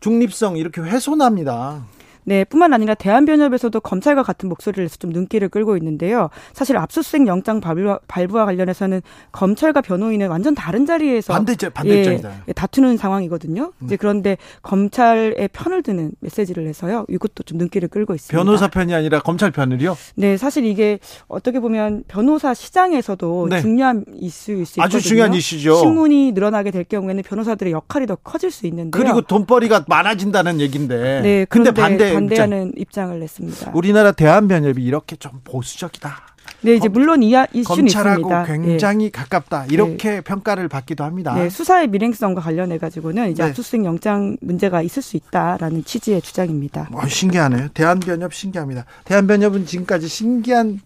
[0.00, 1.84] 중립성 이렇게 훼손합니다.
[2.28, 6.28] 네, 뿐만 아니라 대한변협에서도 검찰과 같은 목소리를 내서 좀 눈길을 끌고 있는데요.
[6.52, 12.32] 사실 압수수색 영장 발부와, 발부와 관련해서는 검찰과 변호인은 완전 다른 자리에서 반대죠, 반대입니다.
[12.48, 13.72] 예, 다투는 상황이거든요.
[13.78, 13.86] 음.
[13.86, 17.06] 이제 그런데 검찰의 편을 드는 메시지를 해서요.
[17.08, 18.36] 이것도 좀 눈길을 끌고 있습니다.
[18.36, 19.96] 변호사 편이 아니라 검찰 편을요?
[20.16, 23.60] 네, 사실 이게 어떻게 보면 변호사 시장에서도 네.
[23.60, 24.84] 중요한 이슈일 수 있거든요.
[24.84, 25.76] 아주 중요한 이슈죠.
[25.76, 29.00] 신문이 늘어나게 될 경우에는 변호사들의 역할이 더 커질 수 있는데요.
[29.00, 31.20] 그리고 돈벌이가 많아진다는 얘기인데.
[31.20, 33.10] 네, 근데 반대 반대하는 입장.
[33.10, 33.72] 을 냈습니다.
[33.74, 36.36] 우리나라 대한변협이 이렇게 좀 보수적이다.
[36.62, 38.44] 네, 이제 물론 이 이슈는 검찰하고 있습니다.
[38.44, 39.10] 굉장히 네.
[39.10, 40.20] 가깝다 이렇게 네.
[40.20, 41.34] 평가를 받기도 합니다.
[41.34, 43.50] 네, 수사의 밀행성과 관련해 가지고는 이제 네.
[43.50, 46.88] 압수수색 영장 문제가 있을 수 있다라는 취지의 주장입니다.
[46.92, 47.68] 어, 신기하네요.
[47.74, 48.84] 대한변협 신기합니다.
[49.04, 50.80] 대한변협은 지금까지 신기한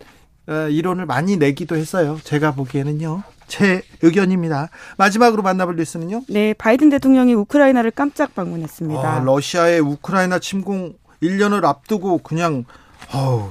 [0.48, 2.18] 어, 이론을 많이 내기도 했어요.
[2.24, 3.22] 제가 보기에는요.
[3.46, 4.70] 제 의견입니다.
[4.96, 6.22] 마지막으로 만나볼 뉴스는요?
[6.28, 9.00] 네, 바이든 대통령이 우크라이나를 깜짝 방문했습니다.
[9.00, 12.64] 아, 러시아의 우크라이나 침공 1년을 앞두고 그냥
[13.14, 13.50] 어우,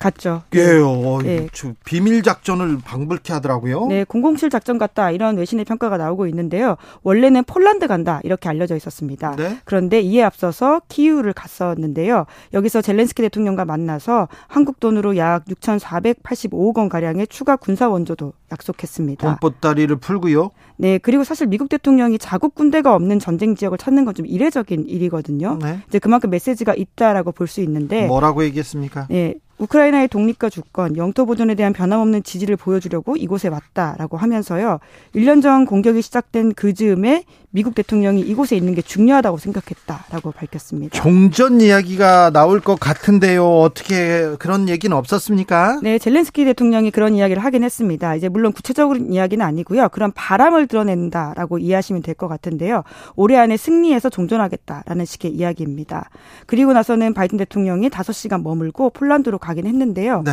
[0.00, 0.42] 갔죠.
[0.54, 1.46] 예, 어, 네.
[1.84, 3.86] 비밀 작전을 방불케 하더라고요.
[3.86, 6.76] 네, 007 작전 같다 이런 외신의 평가가 나오고 있는데요.
[7.02, 9.36] 원래는 폴란드 간다 이렇게 알려져 있었습니다.
[9.36, 9.58] 네?
[9.64, 12.26] 그런데 이에 앞서서 키우를 갔었는데요.
[12.54, 19.26] 여기서 젤렌스키 대통령과 만나서 한국 돈으로 약 6,485억 원 가량의 추가 군사 원조도 약속했습니다.
[19.38, 20.50] 돈보따리를 풀고요.
[20.76, 25.58] 네, 그리고 사실 미국 대통령이 자국 군대가 없는 전쟁 지역을 찾는 건 좀 이례적인 일이거든요.
[25.62, 25.78] 네.
[25.86, 29.06] 이제 그만큼 메시지가 있다라고 볼 수 있는데 뭐라고 얘기했습니까?
[29.08, 34.78] 네, 우크라이나의 독립과 주권, 영토 보존에 대한 변함없는 지지를 보여주려고 이곳에 왔다라고 하면서요.
[35.14, 40.96] 1년 전 공격이 시작된 그 즈음에 미국 대통령이 이곳에 있는 게 중요하다고 생각했다라고 밝혔습니다.
[40.96, 43.44] 종전 이야기가 나올 것 같은데요.
[43.44, 45.80] 어떻게 그런 얘기는 없었습니까?
[45.82, 48.14] 네, 젤렌스키 대통령이 그런 이야기를 하긴 했습니다.
[48.14, 49.88] 이제 물론 구체적인 이야기는 아니고요.
[49.90, 52.82] 그런 바람을 드러낸다라고 이해하시면 될 것 같은데요.
[53.16, 56.10] 올해 안에 승리해서 종전하겠다라는 식의 이야기입니다.
[56.46, 60.22] 그리고 나서는 바이든 대통령이 5시간 머물고 폴란드로 가긴 했는데요.
[60.24, 60.32] 네.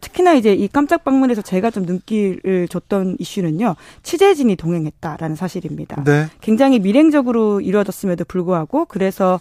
[0.00, 3.74] 특히나 이제 이 깜짝 방문에서 제가 좀 눈길을 줬던 이슈는요.
[4.02, 6.04] 취재진이 동행했다라는 사실입니다.
[6.04, 6.26] 네.
[6.40, 9.40] 굉장히 밀행적으로 이루어졌음에도 불구하고 그래서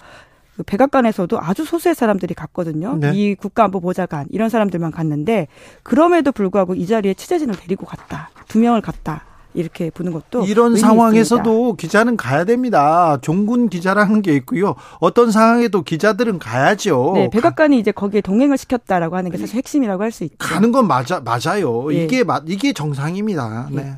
[0.56, 2.96] 그 백악관에서도 아주 소수의 사람들이 갔거든요.
[2.96, 3.12] 네.
[3.12, 5.48] 미 국가안보보좌관 이런 사람들만 갔는데
[5.84, 8.30] 그럼에도 불구하고 이 자리에 취재진을 데리고 갔다.
[8.48, 9.26] 두 명을 갔다.
[9.58, 11.76] 이렇게 보는 것도 이런 상황에서도 있습니다.
[11.78, 13.18] 기자는 가야 됩니다.
[13.22, 14.76] 종군 기자라는 게 있고요.
[15.00, 17.12] 어떤 상황에도 기자들은 가야죠.
[17.16, 20.36] 네, 백악관이 이제 거기에 동행을 시켰다라고 하는 게 사실 핵심이라고 할 수 있죠.
[20.40, 21.88] 가는 건 맞아 맞아요.
[21.90, 22.04] 네.
[22.06, 23.68] 이게 이게 정상입니다.
[23.72, 23.84] 네.
[23.84, 23.96] 네.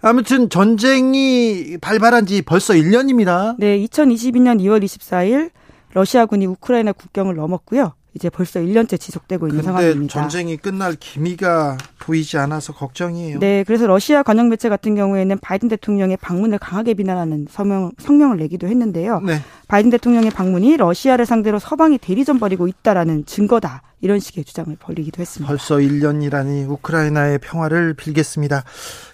[0.00, 3.56] 아무튼 전쟁이 발발한 지 벌써 1년입니다.
[3.58, 5.50] 네, 2022년 2월 24일
[5.92, 7.92] 러시아군이 우크라이나 국경을 넘었고요.
[8.14, 10.12] 이제 벌써 1년째 지속되고 있는 상황입니다.
[10.12, 13.40] 전쟁이 끝날 기미가 보이지 않아서 걱정이에요.
[13.40, 18.68] 네, 그래서 러시아 관영 매체 같은 경우에는 바이든 대통령의 방문을 강하게 비난하는 성명, 성명을 내기도
[18.68, 19.20] 했는데요.
[19.20, 19.40] 네.
[19.66, 23.82] 바이든 대통령의 방문이 러시아를 상대로 서방이 대리전 벌이고 있다라는 증거다.
[24.00, 25.48] 이런 식의 주장을 벌이기도 했습니다.
[25.48, 28.62] 벌써 1년이라니 우크라이나의 평화를 빌겠습니다.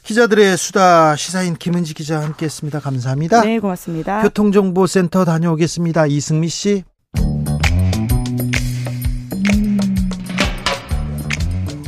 [0.02, 2.80] 기자들의 수다 시사인 김은지 기자 함께했습니다.
[2.80, 3.42] 감사합니다.
[3.42, 4.22] 네, 고맙습니다.
[4.22, 6.06] 교통정보센터 다녀오겠습니다.
[6.06, 6.82] 이승미 씨.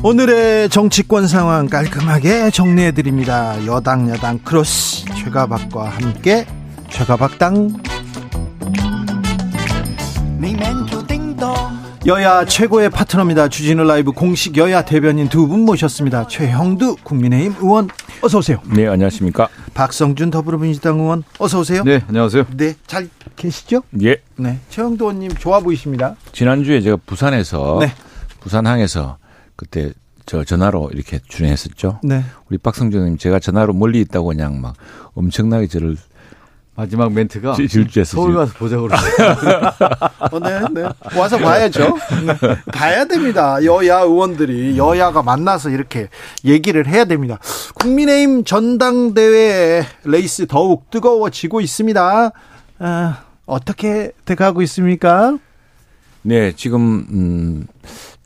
[0.02, 3.54] 오늘의 정치권 상황 깔끔하게 정리해 드립니다.
[3.66, 6.44] 여당 야당 크로스 최가박과 함께
[6.90, 7.80] 최가박당
[12.04, 13.46] 여야 최고의 파트너입니다.
[13.48, 16.26] 주진우 라이브 공식 여야 대변인 두 분 모셨습니다.
[16.26, 17.88] 최형두 국민의힘 의원
[18.22, 18.58] 어서 오세요.
[18.74, 19.48] 네, 안녕하십니까?
[19.72, 21.84] 박성준 더불어민주당 의원 어서 오세요.
[21.84, 22.46] 네, 안녕하세요.
[22.56, 23.82] 네, 잘 계시죠?
[24.02, 24.16] 예.
[24.34, 26.16] 네, 최형두 의원님 좋아 보이십니다.
[26.32, 27.92] 지난주에 제가 부산에서 네.
[28.40, 29.18] 부산항에서
[29.56, 29.92] 그때
[30.26, 32.00] 저 전화로 이렇게 출연했었죠.
[32.02, 32.24] 네.
[32.48, 34.74] 우리 박성준님 제가 전화로 멀리 있다고 그냥 막
[35.14, 35.96] 엄청나게 저를
[36.74, 37.54] 마지막 멘트가
[38.06, 38.88] 서울 가서 보자고
[40.32, 40.88] 어, 네, 네.
[41.18, 41.96] 와서 봐야죠.
[42.26, 42.56] 네.
[42.72, 43.62] 봐야 됩니다.
[43.62, 46.08] 여야 의원들이 여야가 만나서 이렇게
[46.44, 47.38] 얘기를 해야 됩니다.
[47.74, 52.32] 국민의힘 전당대회 레이스 더욱 뜨거워지고 있습니다.
[52.78, 55.36] 아, 어떻게 돼가고 있습니까?
[56.22, 57.66] 네, 지금 음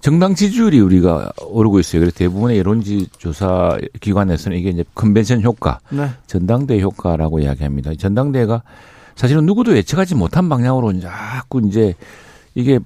[0.01, 2.01] 정당 지지율이 우리가 오르고 있어요.
[2.01, 6.09] 그래서 대부분의 여론지 조사 기관에서는 이게 이제 컨벤션 효과, 네.
[6.27, 7.95] 전당대 효과라고 이야기합니다.
[7.95, 8.63] 전당대회가
[9.17, 11.95] 사실은 누구도 예측하지 못한 방향으로 자꾸 이제
[12.55, 12.79] 이게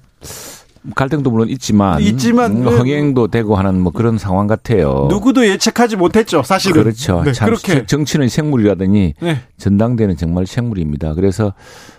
[0.95, 5.07] 갈등도 물론 있지만, 있지만 음, 흥행도 되고 하는 뭐 그런 상황 같아요.
[5.09, 6.81] 누구도 예측하지 못했죠, 사실은.
[6.81, 7.21] 그렇죠.
[7.23, 7.85] 네, 참 그렇게.
[7.85, 9.41] 정치는 생물이라더니 네.
[9.57, 11.13] 전당대는 정말 생물입니다.
[11.13, 11.53] 그래서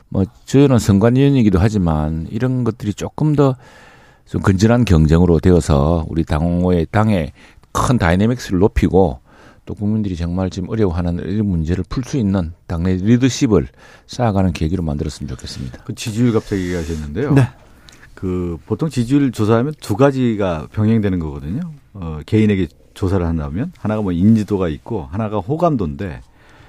[0.08, 3.56] 뭐 저는 선관위원이기도 하지만 이런 것들이 조금 더
[4.26, 7.32] 좀 건전한 경쟁으로 되어서 우리 당의 당의
[7.72, 9.20] 큰 다이내믹스를 높이고
[9.64, 13.68] 또 국민들이 정말 지금 어려워하는 이런 문제를 풀 수 있는 당내 리더십을
[14.06, 15.84] 쌓아가는 계기로 만들었으면 좋겠습니다.
[15.84, 17.34] 그 지지율 갑자기 얘기하셨는데요.
[17.34, 17.48] 네.
[18.14, 21.60] 그 보통 지지율 조사하면 두 가지가 병행되는 거거든요.
[21.94, 26.20] 어, 개인에게 조사를 한다면 하나가 뭐 인지도가 있고 하나가 호감도인데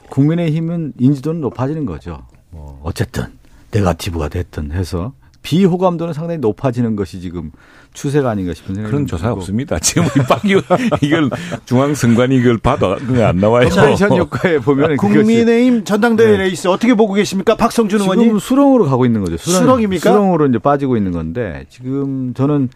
[0.10, 2.26] 국민의힘은 인지도는 높아지는 거죠.
[2.52, 3.26] 뭐 어쨌든
[3.72, 5.14] 네가티브가 됐든 해서
[5.44, 7.52] 비호감도는 상당히 높아지는 것이 지금
[7.94, 9.78] 추세가 아닌가 싶은 생각이 그런 조사 없습니다.
[9.78, 10.42] 지금 이빡
[11.04, 11.30] 이걸
[11.66, 13.70] 중앙선관위 이걸 봐도 안 나와요.
[13.70, 16.38] 컨벤션 효과에 보면 국민의힘 전당대회 네.
[16.38, 17.56] 레이스 어떻게 보고 계십니까?
[17.56, 19.38] 박성준 의원님 지금 수렁으로 가고 있는 거죠.
[19.38, 20.10] 수렁, 수렁입니까?
[20.10, 22.70] 수렁으로 이제 빠지고 있는 건데 지금 저는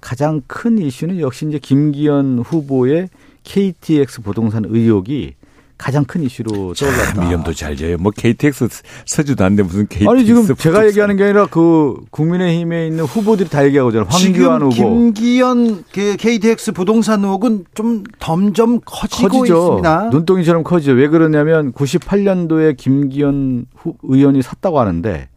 [0.00, 3.08] 가장 큰 이슈는 역시 이제 김기현 후보의
[3.44, 5.34] KTX 부동산 의혹이
[5.76, 7.24] 가장 큰 이슈로 떠올랐다.
[7.24, 7.96] 미련도 잘 져요.
[7.98, 8.68] 뭐 KTX
[9.06, 10.08] 서지도 않는데 무슨 KTX.
[10.08, 14.08] 아니 지금 제가 얘기하는 게 아니라 그 국민의힘에 있는 후보들이 다 얘기하고 있잖아요.
[14.08, 14.74] 황교안 후보.
[14.74, 19.54] 김기현 그 KTX 부동산 의혹은 좀 점점 커지고 커지죠.
[19.56, 20.10] 있습니다.
[20.10, 20.92] 눈덩이처럼 커지죠.
[20.92, 25.28] 왜 그러냐면 98년도에 김기현 후, 의원이 샀다고 하는데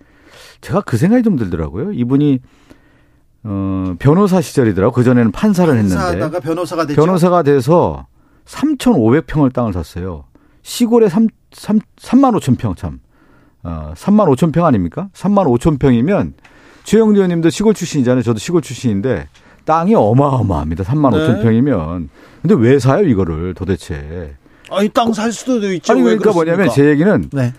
[0.62, 1.94] 제가 그 생각이 좀 들더라고요.
[1.94, 2.40] 이분이
[3.44, 4.94] 어, 변호사 시절이더라고.
[4.94, 6.30] 그 전에는 판사를 했는데.
[6.42, 7.02] 변호사가 됐죠.
[7.02, 8.06] 변호사가 돼서
[8.46, 10.24] 3,500평을 땅을 샀어요.
[10.72, 13.00] 시골에 3, 3, 3만 5천 평 참.
[13.64, 15.08] 어, 3만 5천 평 아닙니까?
[15.14, 16.34] 3만 5천 평이면
[16.84, 18.22] 최영주 의원님도 시골 출신이잖아요.
[18.22, 19.30] 저도 시골 출신인데
[19.64, 20.84] 땅이 어마어마합니다.
[20.84, 21.20] 3만 네.
[21.20, 22.10] 5천 평이면.
[22.42, 24.36] 근데 왜 사요 이거를 도대체?
[24.70, 25.94] 아니 땅 살 수도 있죠.
[25.94, 27.54] 아니 그러니까 뭐냐면 제 얘기는 네.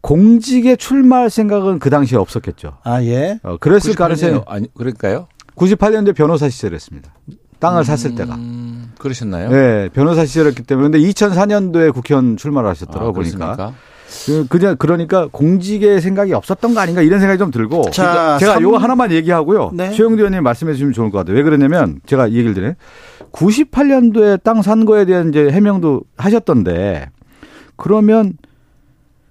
[0.00, 2.78] 공직에 출마할 생각은 그 당시에 없었겠죠.
[2.82, 3.38] 아 예.
[3.44, 5.28] 어, 그랬을 가능성이 아니 그럴까요?
[5.54, 7.14] 98년도에 변호사 시절했습니다.
[7.62, 8.36] 땅을 음, 샀을 때가.
[8.98, 9.48] 그러셨나요?
[9.50, 13.72] 네, 변호사 시절이었기 때문에 근데 2004년도에 국회의원 출마를 하셨더라고 아, 보니까.
[14.26, 18.62] 그, 그냥 그러니까 공직의 생각이 없었던 거 아닌가 이런 생각이 좀 들고 자, 제가 3...
[18.62, 19.70] 요거 하나만 얘기하고요.
[19.72, 19.90] 네.
[19.92, 21.36] 최영두 의원님 말씀해 주시면 좋을 것 같아요.
[21.36, 22.74] 왜 그러냐면 제가 이 얘기를 드려요.
[23.32, 27.08] 98년도에 땅 산 거에 대한 이제 해명도 하셨던데
[27.76, 28.34] 그러면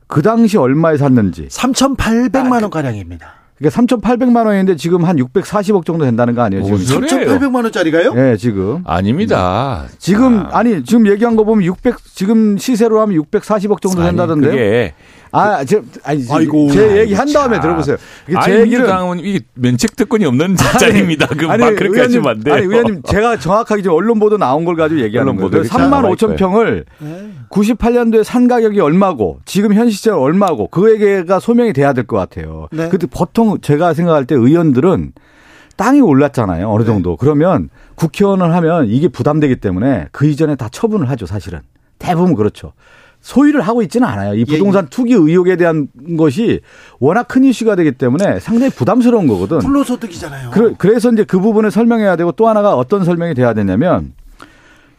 [0.08, 3.40] 그 당시 얼마에 샀는지 3,800만 원 가량입니다.
[3.62, 6.63] 그러니까 3,800만 원인데 지금 한 640억 정도 된다는 거 아니에요?
[6.63, 8.13] 지금 3,800만 원짜리가요?
[8.15, 8.82] 네, 지금.
[8.86, 9.86] 아닙니다.
[10.00, 10.63] 지금 아.
[10.63, 14.91] 니 지금 얘기한 거 보면 600 지금 시세로 하면 640억 정도 된다던데 요.
[15.34, 17.62] 아, 제, 아니, 아이고, 제 얘기 한 다음에 참.
[17.62, 17.98] 들어보세요.
[18.46, 21.28] 제 얘기는 이게 면책 특권이 없는 자입니다.
[21.28, 22.56] 그막 그렇게 하시면 안 돼요.
[22.56, 25.50] 아니, 의원님 제가 정확하게 지금 언론 보도 나온 걸 가지고 얘기하는 거예요.
[25.63, 26.86] 3만 5천 평을
[27.50, 32.67] 98년도에 산 가격이 얼마고 지금 현 시절 얼마고 그에게가 소명이 돼야 될 것 같아요.
[32.72, 32.89] 네.
[32.89, 35.13] 근데 보통 제가 생각할 때 의원들은
[35.78, 36.70] 땅이 올랐잖아요.
[36.70, 36.88] 어느 네.
[36.88, 37.12] 정도.
[37.12, 37.17] 네.
[37.20, 41.60] 그러면 국회의원을 하면 이게 부담되기 때문에 그 이전에 다 처분을 하죠, 사실은.
[42.00, 42.74] 대부분 그렇죠.
[43.21, 44.34] 소유를 하고 있지는 않아요.
[44.34, 44.89] 이 예, 부동산 예, 예.
[44.89, 46.60] 투기 의혹에 대한 것이
[46.99, 49.60] 워낙 큰 이슈가 되기 때문에 상당히 부담스러운 거거든.
[49.60, 50.51] 불로소득이잖아요.
[50.77, 54.13] 그래, 서 이제 그 부분을 설명해야 되고 또 하나가 어떤 설명이 돼야 되냐면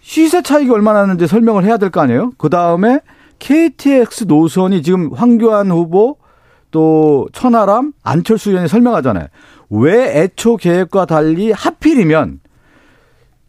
[0.00, 2.32] 시세 차익이 얼마나 나는지 설명을 해야 될 거 아니에요.
[2.38, 3.00] 그 다음에
[3.38, 6.16] KTX 노선이 지금 황교안 후보
[6.70, 9.26] 또 천하람 안철수 의원이 설명하잖아요.
[9.70, 12.40] 왜 애초 계획과 달리 하필이면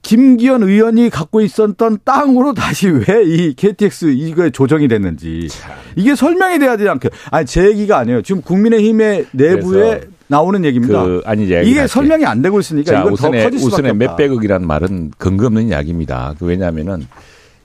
[0.03, 5.47] 김기현 의원이 갖고 있었던 땅으로 다시 왜 이 KTX 이거에 조정이 됐는지
[5.95, 8.21] 이게 설명이 돼야 되지 않게 아니 제 얘기가 아니에요.
[8.21, 11.03] 지금 국민의힘의 내부에 나오는 얘기입니다.
[11.03, 11.87] 그, 아니 이게 할게.
[11.87, 15.69] 설명이 안 되고 있으니까 자, 이건 우선에, 더 커질 수밖에 우선에 몇백억이라는 말은 근거 없는
[15.69, 16.35] 이야기입니다.
[16.37, 17.07] 그 왜냐하면은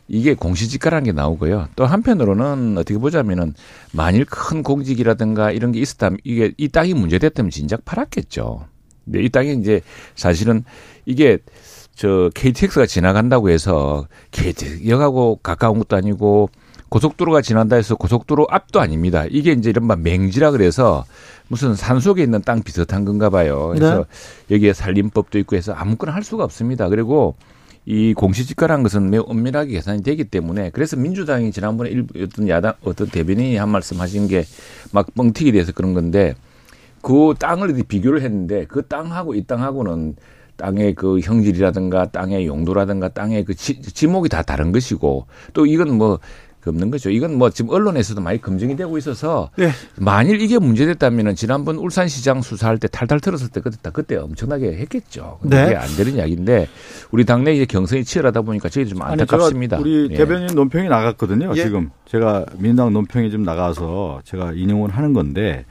[0.07, 1.68] 이게 공시지가라는 게 나오고요.
[1.77, 3.55] 또 한편으로는 어떻게 보자면은
[3.92, 8.64] 만일 큰 공직이라든가 이런 게 있었다면 이게 이 땅이 문제됐다면 진작 팔았겠죠.
[9.05, 9.81] 근데 이 땅이 이제
[10.14, 10.64] 사실은
[11.05, 11.38] 이게
[11.98, 16.48] 저 KTX가 지나간다고 해서 KTX역하고 가까운 것도 아니고
[16.90, 19.24] 고속도로가 지난다 해서 고속도로 앞도 아닙니다.
[19.28, 21.04] 이게 이제 이른바 맹지라 그래서
[21.48, 23.72] 무슨 산 속에 있는 땅 비슷한 건가 봐요.
[23.74, 24.06] 그래서
[24.48, 24.54] 네.
[24.54, 26.88] 여기에 산림법도 있고 해서 아무거나 할 수가 없습니다.
[26.88, 27.34] 그리고
[27.84, 33.08] 이 공시지가라는 것은 매우 엄밀하게 계산이 되기 때문에 그래서 민주당이 지난번에 일, 어떤 야당 어떤
[33.08, 34.44] 대변인이 한 말씀 하신 게
[34.92, 36.37] 막 뻥튀기 돼서 그런 건데
[37.02, 40.14] 그 땅을 비교를 했는데 그 땅하고 이 땅하고는
[40.58, 46.18] 땅의 그 형질이라든가 땅의 용도라든가 땅의 그 지, 지목이 다 다른 것이고 또 이건 뭐
[46.68, 47.10] 없는 거죠.
[47.10, 49.70] 이건 뭐 지금 언론에서도 많이 검증이 되고 있어서 네.
[49.96, 55.38] 만일 이게 문제됐다면은 지난번 울산시장 수사할 때 탈탈 털었을 때 그때 그때 엄청나게 했겠죠.
[55.40, 55.64] 근데 네.
[55.64, 56.68] 그게 안 되는 이야기인데
[57.10, 59.78] 우리 당내 이제 경선이 치열하다 보니까 저희 좀 안타깝습니다.
[59.78, 60.16] 아니, 우리 예.
[60.16, 61.52] 대변인 논평이 나갔거든요.
[61.56, 61.62] 예.
[61.62, 65.64] 지금 제가 민당 논평이 좀 나가서 제가 인용을 하는 건데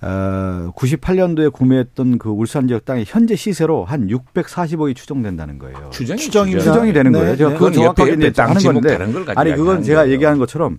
[0.00, 5.90] 어, 98년도에 구매했던 그 울산 지역 땅의 현재 시세로 한 640억이 추정된다는 거예요.
[5.90, 7.36] 추정이 추정이, 추정이 되는 네, 거예요.
[7.36, 7.56] 제가 네.
[7.56, 8.98] 그건 정확하게 이제 하는 건데
[9.34, 10.78] 아니 그건 제가 얘기하는 것처럼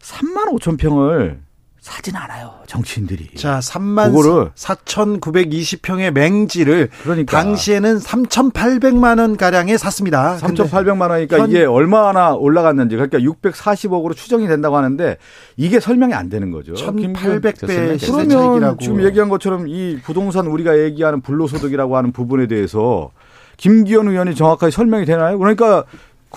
[0.00, 1.45] 3만 5천 평을
[1.86, 2.52] 사진 않아요.
[2.66, 3.36] 정치인들이.
[3.36, 7.40] 자, 3만 그거를 4,920평의 맹지를 그러니까.
[7.40, 10.36] 당시에는 3,800만 원 가량에 샀습니다.
[10.38, 11.48] 3,800만 원이니까 현...
[11.48, 15.16] 이게 얼마나 올라갔는지 그러니까 640억으로 추정이 된다고 하는데
[15.56, 16.72] 이게 설명이 안 되는 거죠.
[16.74, 23.12] 1,800배 그러면 지금 얘기한 것처럼 이 부동산 우리가 얘기하는 불로소득이라고 하는 부분에 대해서
[23.58, 25.38] 김기현 의원이 정확하게 설명이 되나요?
[25.38, 25.84] 그러니까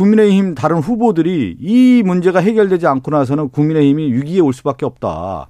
[0.04, 5.48] 국민의힘 다른 후보들이 이 문제가 해결되지 않고 나서는 국민의힘이 위기에 올 수밖에 없다.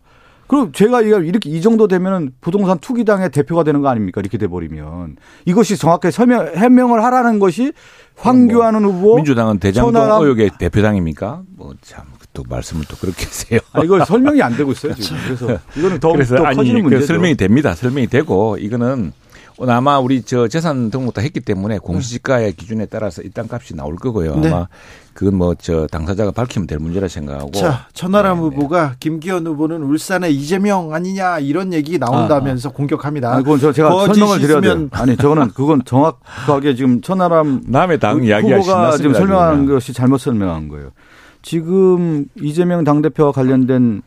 [0.47, 4.19] 그럼 제가 이렇게 이 정도 되면은 부동산 투기당의 대표가 되는 거 아닙니까?
[4.19, 7.73] 이렇게 돼 버리면 이것이 정확하게 설명 해명을 하라는 것이
[8.15, 10.23] 황교안 뭐 후보 민주당은 대장동.
[10.23, 11.43] 의혹의 대표당입니까?
[11.55, 13.59] 뭐 참 또 말씀을 또 그렇게 하세요.
[13.73, 15.17] 아, 이거 설명이 안 되고 있어요 지금.
[15.25, 17.05] 그래서 이거는 더, 그래서 더 아니, 커지는 문제죠.
[17.07, 17.73] 설명이 됩니다.
[17.73, 19.11] 설명이 되고 이거는
[19.67, 24.35] 아마 우리 저 재산 등록 다 했기 때문에 공시지가의 기준에 따라서 이 땅값이 나올 거고요.
[24.37, 24.47] 네.
[24.49, 24.67] 아마
[25.13, 27.51] 그건 뭐 저 당사자가 밝히면 될 문제라 생각하고.
[27.51, 28.55] 자, 천하람 네, 네.
[28.55, 32.75] 후보가 김기현 후보는 울산의 이재명 아니냐 이런 얘기 나온다면서 아, 아.
[32.75, 33.33] 공격합니다.
[33.33, 34.87] 아니, 그건 저 제가 설명을 드려야 돼요.
[34.91, 40.69] 아니, 저거는 그건 정확하게 지금 천하람 남의 당 이야기가 후보가 지금 설명한 것이 잘못 설명한
[40.69, 40.91] 거예요.
[41.41, 44.01] 지금 이재명 당대표와 관련된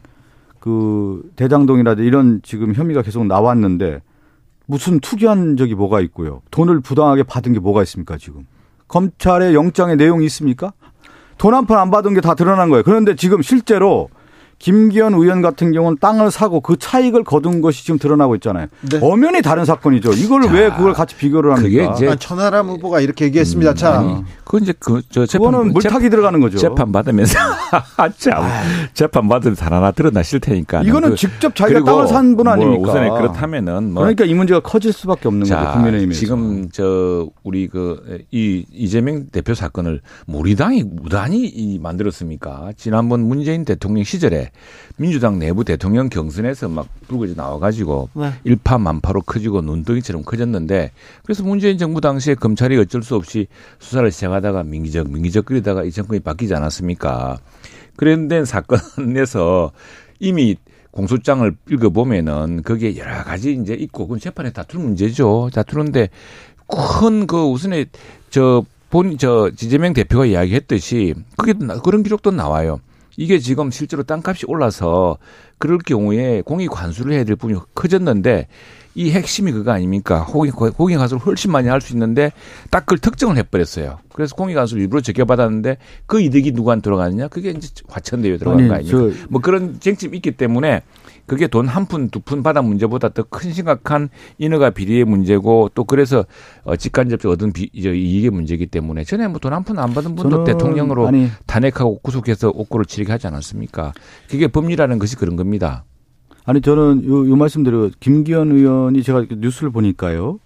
[0.58, 4.00] 그 대장동이라든지 이런 지금 혐의가 계속 나왔는데
[4.72, 6.40] 무슨 투기한 적이 뭐가 있고요.
[6.50, 8.46] 돈을 부당하게 받은 게 뭐가 있습니까, 지금?
[8.88, 10.72] 검찰의 영장의 내용이 있습니까?
[11.36, 12.82] 돈 한 푼 안 받은 게 다 드러난 거예요.
[12.82, 14.08] 그런데 지금 실제로
[14.62, 18.68] 김기현 의원 같은 경우는 땅을 사고 그 차익을 거둔 것이 지금 드러나고 있잖아요.
[18.88, 19.00] 네.
[19.02, 20.12] 엄연히 다른 사건이죠.
[20.12, 21.92] 이걸 자, 왜 그걸 같이 비교를 합니까?
[21.92, 23.72] 그게 이제 천하람 후보가 이렇게 얘기했습니다.
[23.72, 26.58] 음, 자, 아니, 그건 이제 그저 재판 물타기 들어가는 거죠.
[26.58, 27.36] 재판 받으면서
[28.18, 28.44] 참
[28.94, 30.82] 재판 받으면서 하나 드러나실 테니까.
[30.82, 32.88] 이거는 그, 직접 자기가 땅을 산 분 아닙니까?
[32.88, 35.72] 우선에 그렇다면은 뭐 그러니까 이 문제가 커질 수밖에 없는 자, 거죠.
[35.72, 36.18] 국민의힘에서.
[36.20, 38.00] 지금 저 우리 그
[38.30, 42.70] 이 이재명 대표 사건을 우리 당이 무단히 만들었습니까?
[42.76, 44.51] 지난번 문재인 대통령 시절에
[44.96, 48.32] 민주당 내부 대통령 경선에서 막 불거지 나와가지고 네.
[48.44, 50.92] 일파만파로 커지고 눈덩이처럼 커졌는데
[51.24, 53.46] 그래서 문재인 정부 당시에 검찰이 어쩔 수 없이
[53.78, 57.38] 수사를 시작하다가 민기적 민기적 거리다가 이 정권이 바뀌지 않았습니까?
[57.96, 59.72] 그런데 사건에서
[60.20, 60.56] 이미
[60.92, 65.50] 공소장을 읽어보면은 거기에 여러 가지 이제 있고 그건 재판에 다툴 문제죠.
[65.52, 66.10] 다투는데
[66.66, 67.86] 큰 그 우선에
[68.30, 72.78] 저 본, 저, 지재명 대표가 이야기했듯이, 그게, 그런 기록도 나와요.
[73.16, 75.18] 이게 지금 실제로 땅값이 올라서
[75.58, 78.48] 그럴 경우에 공익 관수를 해야 될 부분이 커졌는데
[78.94, 80.24] 이 핵심이 그거 아닙니까?
[80.26, 82.32] 공익, 공익 관수를 훨씬 많이 할 수 있는데
[82.70, 83.98] 딱 그걸 특정을 해버렸어요.
[84.12, 87.28] 그래서 공익 관수를 일부러 적혀받았는데 그 이득이 누구한테 들어가느냐?
[87.28, 88.98] 그게 이제 화천대유에 들어간 거 아닙니까?
[89.30, 90.82] 뭐 그런 쟁점이 있기 때문에
[91.26, 95.84] 그게 돈 한 푼, 두 푼 받아 문제보다 더 큰 심각한 인허가 비리의 문제고 또
[95.84, 96.24] 그래서
[96.64, 100.44] 어, 직간접적 얻은 비, 이익의 문제이기 때문에 전에 뭐 돈 한 푼 안 받은 분도
[100.44, 103.92] 대통령으로 아니, 탄핵하고 구속해서 옥고를 치르게 하지 않았습니까?
[104.28, 105.84] 그게 법리라는 것이 그런 겁니다.
[106.44, 110.38] 아니 저는 요, 요 말씀대로 김기현 의원이 제가 뉴스를 보니까요.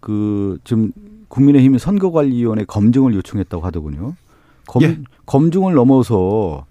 [0.00, 0.92] 그 지금
[1.28, 4.14] 국민의힘이 선거관리위원회 검증을 요청했다고 하더군요.
[4.66, 4.98] 검, 예.
[5.26, 6.66] 검증을 넘어서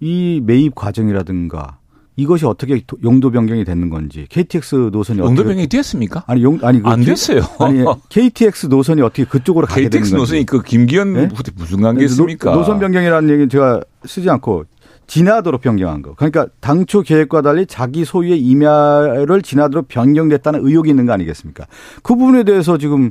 [0.00, 1.78] 이 매입 과정이라든가
[2.16, 6.24] 이것이 어떻게 용도 변경이 되는 건지 KTX 노선이 용도 변경이 됐습니까?
[6.26, 7.42] 아니 용 아니 안 됐어요.
[7.58, 10.10] 아니 KTX 노선이 어떻게 그쪽으로 가게 되는 건지.
[10.10, 11.28] KTX 노선이 그 김기현 네?
[11.56, 12.54] 무슨 관계 있습니까?
[12.54, 14.64] 노, 선 변경이라는 얘기는 제가 쓰지 않고
[15.06, 16.14] 지나도록 변경한 거.
[16.14, 21.66] 그러니까 당초 계획과 달리 자기 소유의 임야를 지나도록 변경됐다는 의혹이 있는 거 아니겠습니까?
[22.02, 23.10] 그 부분에 대해서 지금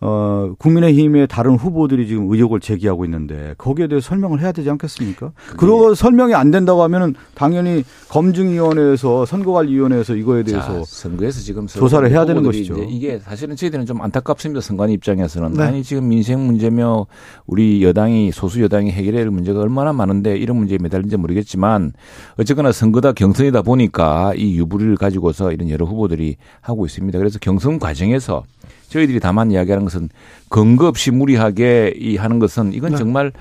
[0.00, 5.32] 어, 국민의힘의 다른 후보들이 지금 의혹을 제기하고 있는데 거기에 대해 설명을 해야 되지 않겠습니까?
[5.56, 12.24] 그리고 설명이 안 된다고 하면은 당연히 검증위원회에서 선거관리위원회에서 이거에 대해서 자, 선거에서 지금 조사를 해야
[12.24, 12.76] 되는 것이죠.
[12.88, 14.60] 이게 사실은 저희들은 좀 안타깝습니다.
[14.60, 15.62] 선관 입장에서는 네.
[15.62, 17.06] 아니 지금 민생 문제며
[17.46, 21.92] 우리 여당이 소수 여당이 해결해야 할 문제가 얼마나 많은데 이런 문제에 매달린지 모르겠지만
[22.38, 27.18] 어쨌거나 선거다 경선이다 보니까 이 유불리를 가지고서 이런 여러 후보들이 하고 있습니다.
[27.18, 28.42] 그래서 경선 과정에서
[28.88, 30.08] 저희들이 다만 이야기하는 것은
[30.48, 32.96] 근거 없이 무리하게 이 하는 것은 이건 네.
[32.96, 33.32] 정말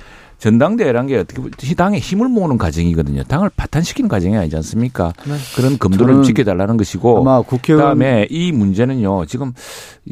[0.44, 3.24] 전당대회란 게 어떻게 보면 당에 힘을 모으는 과정이거든요.
[3.24, 5.14] 당을 파탄시키는 과정이 아니지 않습니까?
[5.26, 5.36] 네.
[5.56, 9.26] 그런 검도를 지켜달라는 것이고 아마 국회의원 그다음에 이 문제는요.
[9.26, 9.54] 지금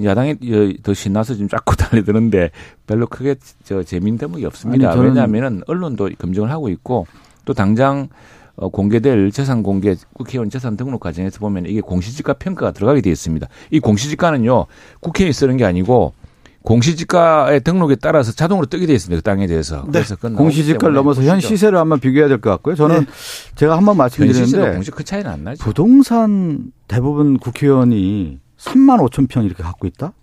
[0.01, 2.51] 야당이 더 신나서 지금 자꾸 달려드는데
[2.87, 4.91] 별로 크게 저 재미있는 대목이 없습니다.
[4.91, 7.07] 아니, 왜냐하면은 언론도 검증을 하고 있고
[7.43, 8.07] 또 당장
[8.55, 13.47] 어, 공개될 재산 공개 국회의원 재산 등록 과정에서 보면 이게 공시지가 평가가 들어가게 되어 있습니다.
[13.71, 14.65] 이 공시지가는요
[14.99, 16.13] 국회에 쓰는 게 아니고
[16.63, 19.19] 공시지가의 등록에 따라서 자동으로 뜨게 되어 있습니다.
[19.19, 19.83] 그 땅에 대해서.
[19.85, 20.03] 네.
[20.03, 22.75] 그래서 공시지가를 넘어서 현 시세를 한번 비교해야 될 것 같고요.
[22.75, 23.05] 저는 네.
[23.55, 25.63] 제가 한번 말씀드리는데 공시 그 차이는 안 나죠.
[25.63, 30.13] 부동산 대부분 국회의원이 3만 5천 평 이렇게 갖고 있다?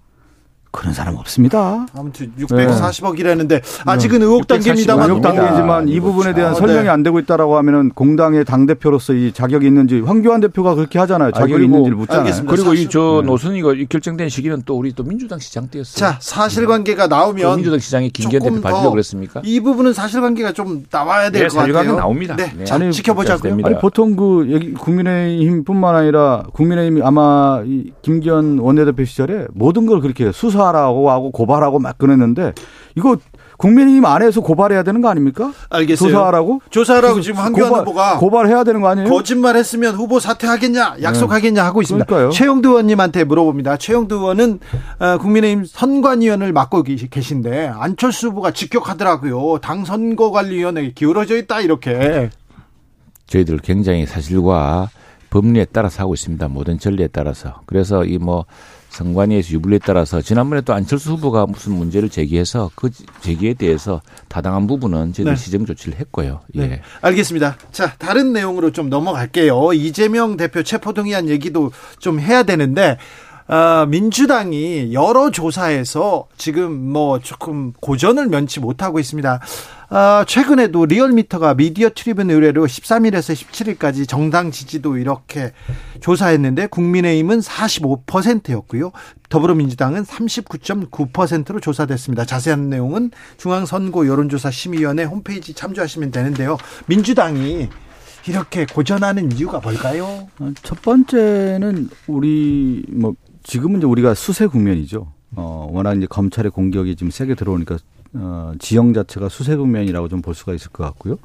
[0.71, 1.87] 그런 사람 없습니다.
[1.97, 3.61] 아무튼 640억이라는데 네.
[3.87, 6.89] 아직은 의혹 단계입니다만 의혹 단계이지만 이 부분에 대한 아, 설명이 네.
[6.89, 11.33] 안 되고 있다라고 하면은 공당의 당 대표로서 이 자격이 있는지 황교안 대표가 그렇게 하잖아요.
[11.33, 12.21] 자격이 아, 있는지를 묻잖아요.
[12.23, 12.55] 알겠습니다.
[12.55, 15.95] 그리고 이 저 노선이가 결정된 시기는 또 우리 또 민주당 시장 때였어요.
[15.99, 19.43] 자 사실관계가 나오면 민주당 시장이 김기현 대표 봐주려고 그랬습니까?
[19.45, 21.97] 이 부분은 사실관계가 좀 나와야 될것 네, 같아요.
[21.97, 22.37] 나옵니다.
[22.37, 22.65] 네, 네.
[22.65, 23.59] 자, 아니, 지켜보자고요.
[23.65, 30.58] 아니 보통 그 국민의힘뿐만 아니라 국민의힘이 아마 이 김기현 원내대표 시절에 모든 걸 그렇게 수사
[30.67, 32.53] 하라고 하고 고발하고 막 그랬는데
[32.97, 33.17] 이거
[33.59, 35.53] 국민의힘 안에서 고발해야 되는 거 아닙니까?
[35.69, 36.11] 알겠어요.
[36.11, 36.61] 조사하라고?
[36.71, 39.09] 조사하라고 지금 한교안 고발, 후보가 고발해야 되는 거 아니에요?
[39.09, 42.05] 거짓말 했으면 후보 사퇴하겠냐, 약속하겠냐 하고 있습니다.
[42.07, 42.31] 그러니까요.
[42.31, 43.77] 최영두 의원님한테 물어봅니다.
[43.79, 44.61] 최영두 의원은
[45.01, 49.59] 어, 국민의힘 선관위원을 맡고 계신데 안철수 후보가 직격하더라고요.
[49.61, 52.31] 당 선거관리위원회에 기울어져 있다 이렇게.
[53.27, 54.89] 저희들 굉장히 사실과
[55.31, 56.47] 법리에 따라서 하고 있습니다.
[56.49, 57.61] 모든 전례에 따라서.
[57.67, 58.47] 그래서 이뭐
[58.91, 65.13] 선관위에서 유불리에 따라서 지난번에 또 안철수 후보가 무슨 문제를 제기해서 그 제기에 대해서 타당한 부분은
[65.13, 65.37] 저희들 네.
[65.37, 66.41] 시정 조치를 했고요.
[66.55, 66.63] 네.
[66.65, 66.83] 예.
[67.01, 67.57] 알겠습니다.
[67.71, 69.73] 자, 다른 내용으로 좀 넘어갈게요.
[69.73, 72.99] 이재명 대표 체포동의안 얘기도 좀 해야 되는데
[73.49, 79.41] 어, 민주당이 여러 조사에서 지금 뭐 조금 고전을 면치 못하고 있습니다.
[79.91, 85.53] 어, 최근에도 리얼미터가 미디어트리뷴 의뢰로 13일에서 17일까지 정당 지지도 이렇게
[86.01, 88.93] 조사했는데 국민의힘은 45%였고요.
[89.31, 92.27] 더불어민주당은 39.9%로 조사됐습니다.
[92.27, 96.59] 자세한 내용은 중앙선거 여론조사 심의위원회 홈페이지 참조하시면 되는데요.
[96.87, 97.71] 민주당이
[98.29, 100.29] 이렇게 고전하는 이유가 뭘까요?
[100.63, 105.13] 첫 번째는 우리 뭐 지금은 이제 우리가 수세 국면이죠.
[105.35, 107.79] 어, 워낙 이제 검찰의 공격이 지금 세게 들어오니까
[108.15, 111.17] 어, 지형 자체가 수세 국면이라고 좀 볼 수가 있을 것 같고요.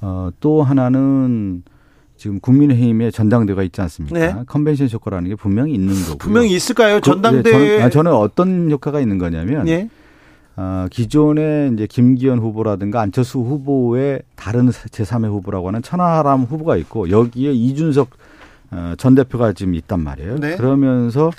[0.00, 1.62] 어, 또 하나는
[2.16, 4.18] 지금 국민의힘에 전당대가 있지 않습니까?
[4.18, 4.34] 네.
[4.46, 6.18] 컨벤션 효과라는 게 분명히 있는 거고.
[6.18, 7.00] 분명히 있을까요?
[7.00, 7.50] 전당대.
[7.50, 9.64] 그, 네, 저는, 아, 저는 어떤 효과가 있는 거냐면.
[9.66, 9.88] 네.
[10.58, 17.52] 어, 기존에 이제 김기현 후보라든가 안철수 후보의 다른 제3의 후보라고 하는 천하람 후보가 있고 여기에
[17.52, 18.08] 이준석
[18.70, 20.36] 어, 전 대표가 지금 있단 말이에요.
[20.36, 20.56] 네.
[20.56, 21.30] 그러면서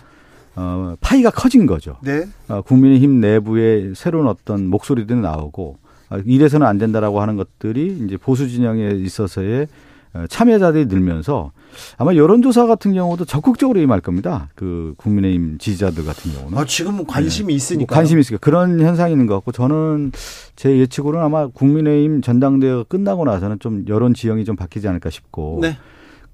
[0.57, 1.97] 어, 파이가 커진 거죠.
[2.01, 2.25] 네.
[2.47, 5.77] 어, 국민의힘 내부에 새로운 어떤 목소리들이 나오고
[6.09, 9.67] 어, 이래서는 안 된다라고 하는 것들이 이제 보수 진영에 있어서의
[10.13, 11.51] 어, 참여자들이 늘면서
[11.97, 14.49] 아마 여론조사 같은 경우도 적극적으로 임할 겁니다.
[14.55, 16.57] 그 국민의힘 지지자들 같은 경우는.
[16.57, 17.55] 아, 지금은 관심이 네.
[17.55, 17.93] 있으니까.
[17.93, 18.39] 관심이 있으니까.
[18.43, 20.11] 그런 현상이 있는 것 같고 저는
[20.55, 25.59] 제 예측으로는 아마 국민의힘 전당대회가 끝나고 나서는 좀 여론 지형이 좀 바뀌지 않을까 싶고.
[25.61, 25.77] 네.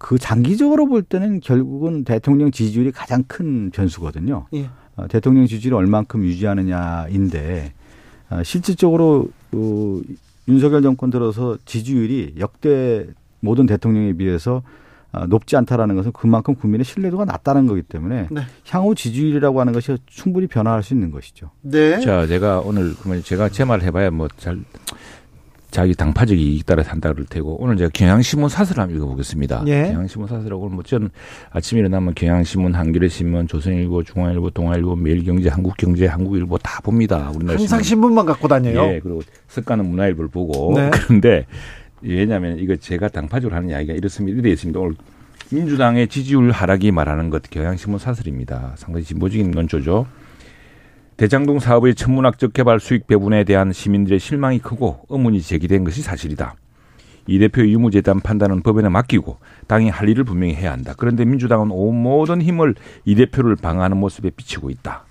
[0.03, 4.47] 그 장기적으로 볼 때는 결국은 대통령 지지율이 가장 큰 변수거든요.
[4.53, 4.69] 예.
[4.97, 7.71] 어, 대통령 지지율을 얼만큼 유지하느냐인데
[8.29, 10.01] 어, 실질적으로 어,
[10.49, 13.07] 윤석열 정권 들어서 지지율이 역대
[13.39, 14.61] 모든 대통령에 비해서
[15.13, 18.41] 어, 높지 않다라는 것은 그만큼 국민의 신뢰도가 낮다는 거기 때문에 네.
[18.67, 21.51] 향후 지지율이라고 하는 것이 충분히 변화할 수 있는 것이죠.
[21.61, 22.01] 네.
[22.01, 24.59] 자, 제가 오늘 그러면 제가 제말 해봐야 뭐 잘
[25.73, 29.63] 자기 당파적 이익 따라 산다 그럴 테고 오늘 제가 경향신문 사설을 한번 읽어보겠습니다.
[29.65, 29.87] 예.
[29.87, 31.09] 경향신문 사설하고 뭐전
[31.49, 37.31] 아침에 일어나면 경향신문, 한겨레신문, 조선일보, 중앙일보, 동아일보, 매일경제, 한국경제, 한국일보 다 봅니다.
[37.35, 38.13] 우리나라 항상 신문.
[38.13, 38.83] 만 갖고 다녀요.
[38.83, 38.99] 예.
[39.01, 40.91] 그리고 습관은 문화일보를 보고 네.
[41.07, 41.47] 그런데
[42.03, 44.37] 왜냐하면 이거 제가 당파적으로 하는 이야기가 이렇습니다.
[44.37, 44.79] 이래 있습니다.
[44.79, 44.93] 오늘
[45.49, 48.73] 민주당의 지지율 하락이 말하는 것 경향신문 사설입니다.
[48.75, 50.05] 상당히 진보적인 논조죠.
[51.23, 56.55] 대장동 사업의 천문학적 개발 수익 배분에 대한 시민들의 실망이 크고 의문이 제기된 것이 사실이다.
[57.27, 60.93] 이 대표의 유무재단 판단은 법원에 맡기고 당이 할 일을 분명히 해야 한다.
[60.97, 65.05] 그런데 민주당은 온 모든 힘을 이 대표를 방어하는 모습에 비치고 있다.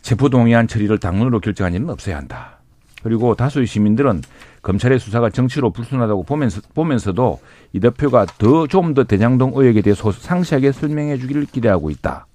[0.00, 2.60] 체포동의안 처리를 당론으로 결정한 일은 없어야 한다.
[3.02, 4.22] 그리고 다수의 시민들은
[4.62, 7.38] 검찰의 수사가 정치로 불순하다고 보면서, 보면서도
[7.74, 12.28] 이 대표가 더 좀 더 대장동 의혹에 대해 서 상세하게 설명해 주기를 기대하고 있다.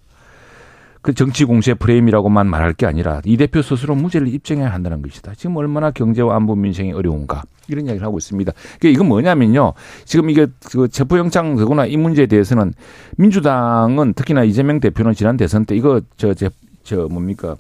[1.02, 5.34] 그 정치 공세 프레임이라고만 말할 게 아니라 이 대표 스스로 무죄를 입증해야 한다는 것이다.
[5.36, 8.52] 지금 얼마나 경제와 안보 민생이 어려운가 이런 이야기를 하고 있습니다.
[8.80, 9.74] 그러니까 이건 뭐냐면요.
[10.06, 12.74] 지금 이게 그 체포영장 되거나 이 문제에 대해서는
[13.18, 16.50] 민주당은 특히나 이재명 대표는 지난 대선 때 이거 저 저
[16.88, 17.58] 저 뭡니까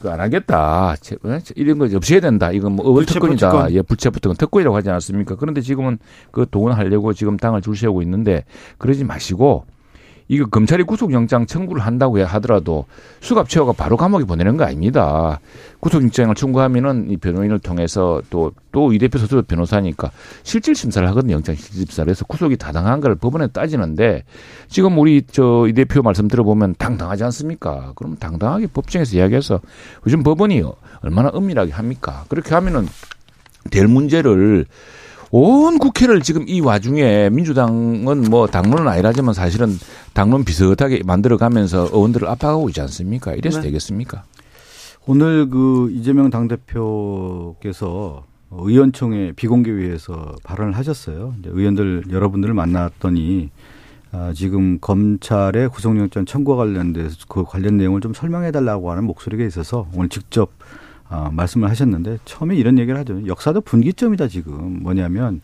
[0.00, 0.92] 그안 하겠다.
[0.92, 1.38] 어?
[1.54, 2.50] 이런 거 없애야 된다.
[2.50, 3.70] 이건 뭐 의원 특권이다.
[3.72, 5.36] 예, 불체포 특권 특권이라고 하지 않았습니까?
[5.36, 5.98] 그런데 지금은
[6.30, 8.44] 그 동원하려고 지금 당을 줄 세우고 있는데
[8.78, 9.66] 그러지 마시고
[10.32, 12.86] 이거 검찰이 구속영장 청구를 한다고 하더라도
[13.18, 15.40] 수갑 채워가 바로 감옥에 보내는 거 아닙니다.
[15.80, 20.12] 구속영장을 청구하면은 이 변호인을 통해서 또 또 이 대표 스스로 변호사니까
[20.44, 21.34] 실질 심사를 하거든요.
[21.34, 24.22] 영장 실질 심사를 해서 구속이 타당한 걸 법원에 따지는데
[24.68, 27.92] 지금 우리 저 이 대표 말씀 들어보면 당당하지 않습니까?
[27.96, 29.60] 그럼 당당하게 법정에서 이야기해서
[30.06, 30.62] 요즘 법원이
[31.02, 32.24] 얼마나 은밀하게 합니까?
[32.28, 32.86] 그렇게 하면은
[33.72, 34.66] 될 문제를
[35.32, 39.78] 온 국회를 지금 이 와중에 민주당은 뭐 당론은 아니라지만 사실은
[40.12, 43.34] 당론 비슷하게 만들어가면서 의원들을 압박하고 있지 않습니까?
[43.34, 43.68] 이래서 네.
[43.68, 44.24] 되겠습니까?
[45.06, 51.34] 오늘 그 이재명 당대표께서 의원총회 비공개위에서 발언을 하셨어요.
[51.38, 53.50] 이제 의원들 여러분들을 만났더니
[54.12, 59.86] 아, 지금 검찰의 구속영장 청구와 관련돼서 그 관련 내용을 좀 설명해 달라고 하는 목소리가 있어서
[59.94, 60.50] 오늘 직접
[61.10, 63.26] 아, 말씀을 하셨는데 처음에 이런 얘기를 하죠.
[63.26, 65.40] 역사도 분기점이다 지금 뭐냐면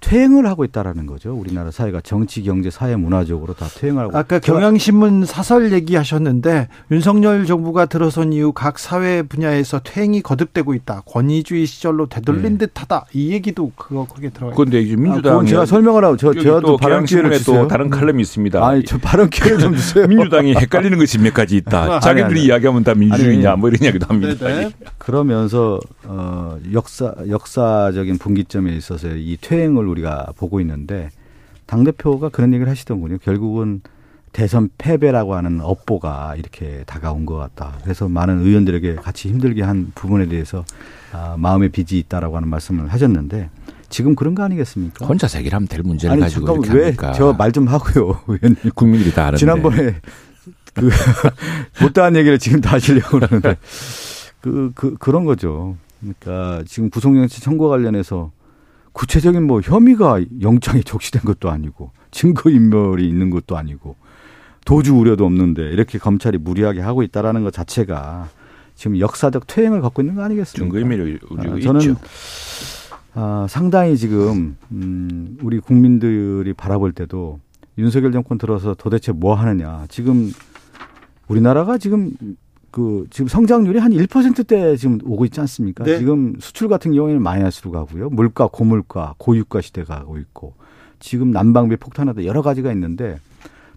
[0.00, 1.32] 퇴행을 하고 있다라는 거죠.
[1.34, 4.16] 우리나라 사회가 정치, 경제, 사회, 문화적으로 다 퇴행을 하고.
[4.18, 11.02] 아까 경향신문 사설 얘기하셨는데 윤석열 정부가 들어선 이후 각 사회 분야에서 퇴행이 거듭되고 있다.
[11.06, 12.66] 권위주의 시절로 되돌린 네.
[12.66, 13.06] 듯하다.
[13.14, 14.54] 이 얘기도 그거 거기에 들어가.
[14.54, 17.62] 그런데 이제 민주당 아, 제가 설명을 하고 저 제가 또 발언 기회를 주세요.
[17.62, 18.64] 또 다른 칼럼이 있습니다.
[18.66, 20.06] 아니 저 발언 기회를 좀 주세요.
[20.06, 22.00] 민주당이 헷갈리는 것이 몇 가지 있다.
[22.00, 22.44] 자기들이 아니, 아니.
[22.46, 24.46] 이야기하면 다 민주주의냐 뭐 이런 이야기도 합니다.
[24.46, 24.70] 네네.
[24.98, 31.10] 그러면서 어 역사 역사적인 분기점에 있어서 이 퇴행을 우리가 보고 있는데
[31.66, 33.18] 당 대표가 그런 얘기를 하시더군요.
[33.18, 33.80] 결국은
[34.32, 37.78] 대선 패배라고 하는 업보가 이렇게 다가온 것 같다.
[37.82, 40.64] 그래서 많은 의원들에게 같이 힘들게 한 부분에 대해서
[41.12, 43.48] 아, 마음의 빚이 있다라고 하는 말씀을 하셨는데
[43.88, 45.06] 지금 그런 거 아니겠습니까?
[45.06, 47.12] 혼자 해결하면 될 문제를 아니, 가지고 잠깐 이렇게 합니까?
[47.12, 48.56] 저말 좀 하고요, 의원님.
[48.74, 49.38] 국민들이 다 아는데.
[49.38, 49.94] 지난번에
[50.74, 50.90] 그
[51.80, 53.56] 못다한 얘기를 지금 다 하시려고 그러는데
[54.40, 55.76] 그, 그 그런 거죠.
[56.00, 58.32] 그러니까 지금 구속영장 청구 관련해서
[58.96, 63.94] 구체적인 뭐 혐의가 영장에 적시된 것도 아니고 증거 인멸이 있는 것도 아니고
[64.64, 68.30] 도주 우려도 없는데 이렇게 검찰이 무리하게 하고 있다라는 것 자체가
[68.74, 70.78] 지금 역사적 퇴행을 갖고 있는 거 아니겠습니까?
[70.78, 71.96] 증거 인멸이 아, 저는 있죠.
[73.12, 77.38] 아, 상당히 지금 음, 우리 국민들이 바라볼 때도
[77.76, 79.84] 윤석열 정권 들어서 도대체 뭐 하느냐.
[79.90, 80.32] 지금
[81.28, 82.12] 우리나라가 지금
[82.76, 85.82] 그 지금 성장률이 한 1%대 지금 오고 있지 않습니까?
[85.84, 85.96] 네.
[85.96, 88.10] 지금 수출 같은 경우에는 마이너스로 가고요.
[88.10, 90.52] 물가, 고물가, 고유가 시대가 가고 있고
[90.98, 93.18] 지금 난방비 폭탄하다 여러 가지가 있는데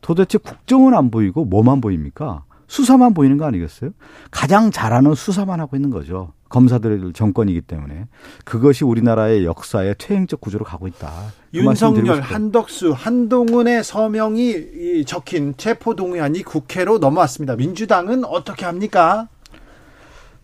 [0.01, 2.43] 도대체 국정은 안 보이고 뭐만 보입니까?
[2.69, 3.89] 수사만 보이는 거 아니겠어요?
[4.29, 6.33] 가장 잘하는 수사만 하고 있는 거죠.
[6.49, 8.05] 검사들 정권이기 때문에
[8.45, 11.11] 그것이 우리나라의 역사의 퇴행적 구조로 가고 있다.
[11.51, 17.55] 그 윤석열, 한덕수, 한동훈의 서명이 적힌 체포 동의안이 국회로 넘어왔습니다.
[17.55, 19.27] 민주당은 어떻게 합니까?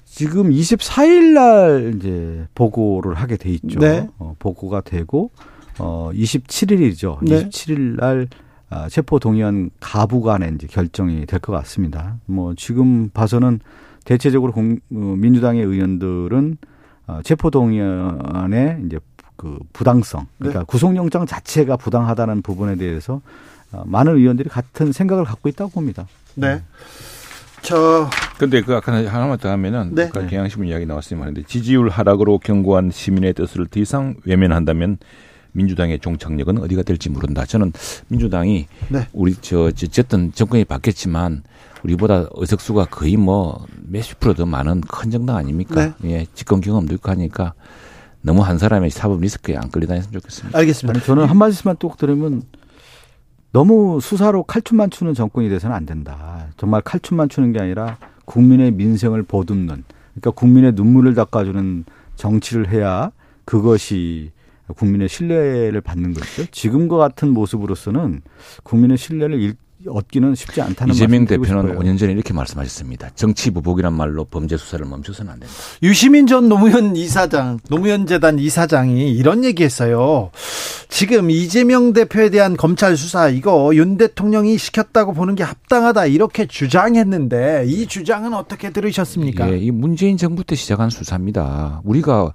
[0.04, 3.80] 지금 24일 날 이제 보고를 하게 돼 있죠.
[3.80, 4.08] 네.
[4.18, 5.30] 어, 보고가 되고
[5.78, 7.20] 어 27일이죠.
[7.22, 7.50] 네.
[7.50, 8.45] 27일 날 아,
[8.90, 12.18] 체포 동의안 가부 간에 이제 결정이 될 것 같습니다.
[12.26, 13.60] 뭐 지금 봐서는
[14.06, 16.58] 대체적으로 공, 어, 민주당의 의원들은
[17.08, 19.00] 어, 체포 동의안의 이제
[19.36, 20.66] 그 부당성, 그러니까 네.
[20.68, 23.22] 구속영장 자체가 부당하다는 부분에 대해서
[23.72, 26.08] 어, 많은 의원들이 같은 생각을 갖고 있다고 봅니다.
[26.36, 26.62] 네.
[27.62, 28.08] 저
[28.38, 30.04] 근데 그 아까 하나만 더 하면은 네.
[30.04, 34.98] 아까 경향신문 이야기 나왔으니 말인데 지지율 하락으로 경고한 시민의 뜻을 더 이상 외면한다면
[35.56, 37.46] 민주당의 종착역은 어디가 될지 모른다.
[37.46, 37.72] 저는
[38.10, 39.08] 민주당이 네.
[39.14, 41.44] 우리 저 어쨌든 정권이 바뀌었지만
[41.84, 45.96] 우리보다 의석수가 거의 뭐 몇십 프로 더 많은 큰 정당 아닙니까?
[46.00, 46.12] 네.
[46.12, 47.54] 예, 집권 경험도 있고 하니까
[48.22, 50.58] 너무 한 사람의 사법 리스크에 안 끌려다녔으면 좋겠습니다.
[50.58, 50.98] 알겠습니다.
[50.98, 52.44] 아니, 저는 한 말씀만 또 들으면
[53.52, 56.48] 너무 수사로 칼춤만 추는 정권이 돼서는 안 된다.
[56.58, 59.84] 정말 칼춤만 추는 게 아니라 국민의 민생을 보듬는
[60.16, 61.86] 그러니까 국민의 눈물을 닦아주는
[62.16, 63.12] 정치를 해야
[63.46, 64.32] 그것이
[64.74, 66.46] 국민의 신뢰를 받는 것이죠.
[66.52, 68.22] 지금과 같은 모습으로서는
[68.64, 69.56] 국민의 신뢰를
[69.88, 71.80] 얻기는 쉽지 않다는 이재명 대표는 싶어요.
[71.80, 73.12] 5년 전에 이렇게 말씀하셨습니다.
[73.16, 75.54] 정치 보복이란 말로 범죄 수사를 멈춰서는 안 된다.
[75.84, 80.32] 유시민 전 노무현 이사장, 노무현 재단 이사장이 이런 얘기했어요.
[80.90, 87.66] 지금 이재명 대표에 대한 검찰 수사 이거 윤 대통령이 시켰다고 보는 게 합당하다 이렇게 주장했는데
[87.68, 89.52] 이 주장은 어떻게 들으셨습니까?
[89.52, 91.82] 예, 이 문재인 정부 때 시작한 수사입니다.
[91.84, 92.34] 우리가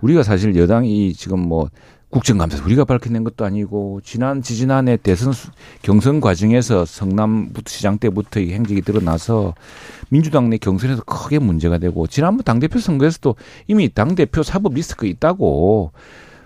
[0.00, 1.70] 우리가 사실 여당이 지금 뭐
[2.10, 5.32] 국정감사 우리가 밝혀낸 것도 아니고 지난 지지난해 대선
[5.82, 9.54] 경선 과정에서 성남부터 시장 때부터 이 행적이 드러나서
[10.08, 13.34] 민주당 내 경선에서 크게 문제가 되고 지난번 당대표 선거에서도
[13.66, 15.92] 이미 당대표 사법 리스크가 있다고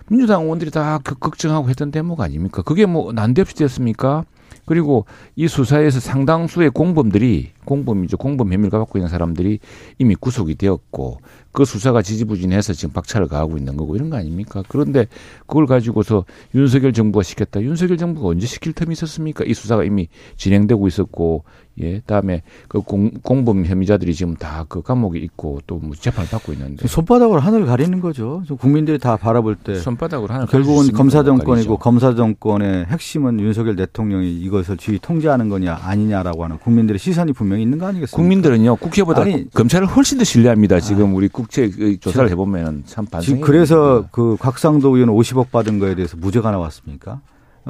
[0.09, 2.63] 민주당 의원들이 다 걱정하고 했던 대목 아닙니까?
[2.63, 4.25] 그게 뭐 난데없이 됐습니까?
[4.65, 5.05] 그리고
[5.35, 8.17] 이 수사에서 상당수의 공범들이 공범이죠.
[8.17, 9.59] 공범 혐의를 갖고 있는 사람들이
[9.99, 11.19] 이미 구속이 되었고
[11.51, 14.63] 그 수사가 지지부진해서 지금 박차를 가하고 있는 거고 이런 거 아닙니까?
[14.67, 15.07] 그런데
[15.47, 17.61] 그걸 가지고서 윤석열 정부가 시켰다.
[17.61, 19.43] 윤석열 정부가 언제 시킬 틈이 있었습니까?
[19.45, 20.07] 이 수사가 이미
[20.37, 21.43] 진행되고 있었고
[21.81, 26.53] 예, 그다음에 그 공, 공범 혐의자들이 지금 다 그 감옥에 있고 또 뭐 재판을 받고
[26.53, 28.43] 있는데 손바닥으로 하늘을 가리는 거죠.
[28.59, 34.77] 국민들이 다 바라볼 때 손바닥으로 하늘 결국은 검사 정권이고 검사 정권의 핵심은 윤석열 대통령이 이것을
[34.77, 38.15] 지휘 통제하는 거냐 아니냐라고 하는 국민들의 시선이 분명히 있는 거 아니겠습니까?
[38.15, 40.79] 국민들은요 국회보다 아니, 검찰을 훨씬 더 신뢰합니다.
[40.79, 41.69] 지금 아, 우리 국제
[41.99, 47.21] 조사를 해보면 참 반성이 그래서 그 곽상도 의원 50억 받은 거에 대해서 무죄가 나왔습니까?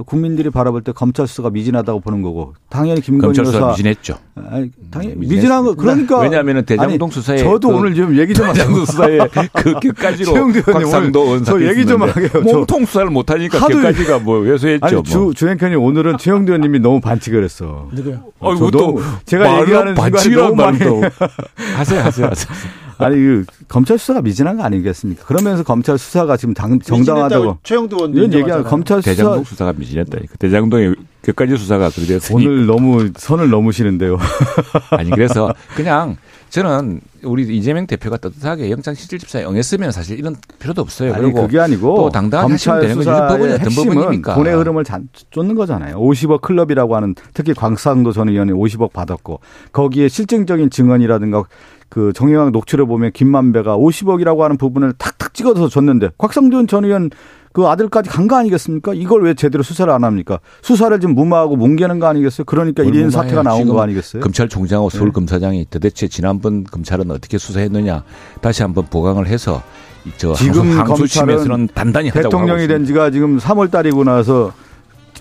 [0.05, 4.15] 국민들이 바라볼 때 검찰 수사가 미진하다고 보는 거고 당연히 김건희 검찰 수사 미진했죠.
[4.49, 8.47] 아니, 당연히 미진한 거 그러니까 왜냐하면 대장동 아니, 수사에 저도 그 오늘 좀 얘기 좀
[8.47, 9.19] 대장동 수사에
[9.53, 10.33] 그 격까지로
[10.63, 12.41] 곽상도 원사 얘기 좀 하게요.
[12.41, 14.85] 몸통 수사를 못 하니까 격까지가 뭐 왜소했죠.
[14.85, 15.33] 아니 주 뭐.
[15.33, 17.89] 주행편님 오늘은 최영두 의원님이 너무 반칙을 했어.
[17.91, 18.21] 누구요?
[18.39, 20.79] 어, 또 제가 얘기하는 너무 많이
[21.75, 22.55] 하세요 하세요 하세요.
[22.97, 25.25] 아니 그 검찰 수사가 미진한 거 아니겠습니까?
[25.25, 30.17] 그러면서 검찰 수사가 지금 당, 정당하다고 최영두 의원 이런 얘기하는 검찰 수사 대장동 수사가 미진했다.
[30.39, 34.17] 대장동의 끝까지 수사가 됐으니 오늘 너무 선을 넘으시는데요.
[34.91, 36.17] 아니 그래서 그냥
[36.51, 41.13] 저는 우리 이재명 대표가 떳떳하게 영장 실질집사에 응했으면 사실 이런 필요도 없어요.
[41.13, 43.11] 아니, 그리고 그게 아니고 또 당당하게 하시면 되는 거죠.
[43.11, 44.35] 법원이 어떤 법원입니까?
[44.35, 44.83] 돈의 흐름을
[45.29, 45.95] 쫓는 거잖아요.
[45.97, 49.39] 50억 클럽이라고 하는 특히 광상도 전 의원이 50억 받았고
[49.71, 51.45] 거기에 실증적인 증언이라든가
[51.91, 57.09] 그 정영학 녹취를 보면 김만배가 50억이라고 하는 부분을 탁탁 찍어서 줬는데 곽상도전 전 의원
[57.51, 58.93] 그 아들까지 간 거 아니겠습니까?
[58.93, 60.39] 이걸 왜 제대로 수사를 안 합니까?
[60.61, 62.45] 수사를 지금 무마하고 뭉개는 거 아니겠어요?
[62.45, 64.21] 그러니까 1인 사태가 나온 거 아니겠어요?
[64.23, 65.65] 검찰총장하고 서울검사장이 네.
[65.69, 68.05] 도대체 지난번 검찰은 어떻게 수사했느냐
[68.39, 69.61] 다시 한번 보강을 해서
[70.15, 74.53] 저 지금 검찰은 단단히 대통령이 된 지가 지금 3월 달이고 나서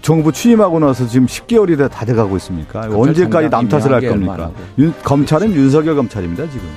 [0.03, 2.89] 정부 취임하고 나서 지금 10개월이 다 돼가고 있습니까?
[2.91, 4.51] 언제까지 남 탓을 할 겁니까?
[4.79, 6.69] 윤, 검찰은 윤석열 검찰입니다 지금.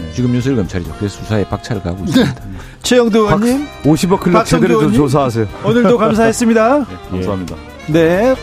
[0.00, 0.12] 네.
[0.12, 0.92] 지금 윤석열 검찰이죠.
[0.98, 2.04] 그래서 수사에 박차를 가고 네.
[2.04, 2.34] 있습니다.
[2.34, 2.50] 네.
[2.82, 5.46] 최영도 의원님 50억 클럽 제대로 좀 조사하세요.
[5.64, 6.78] 오늘도 감사했습니다.
[6.88, 7.56] 네, 감사합니다.
[7.88, 8.34] 네.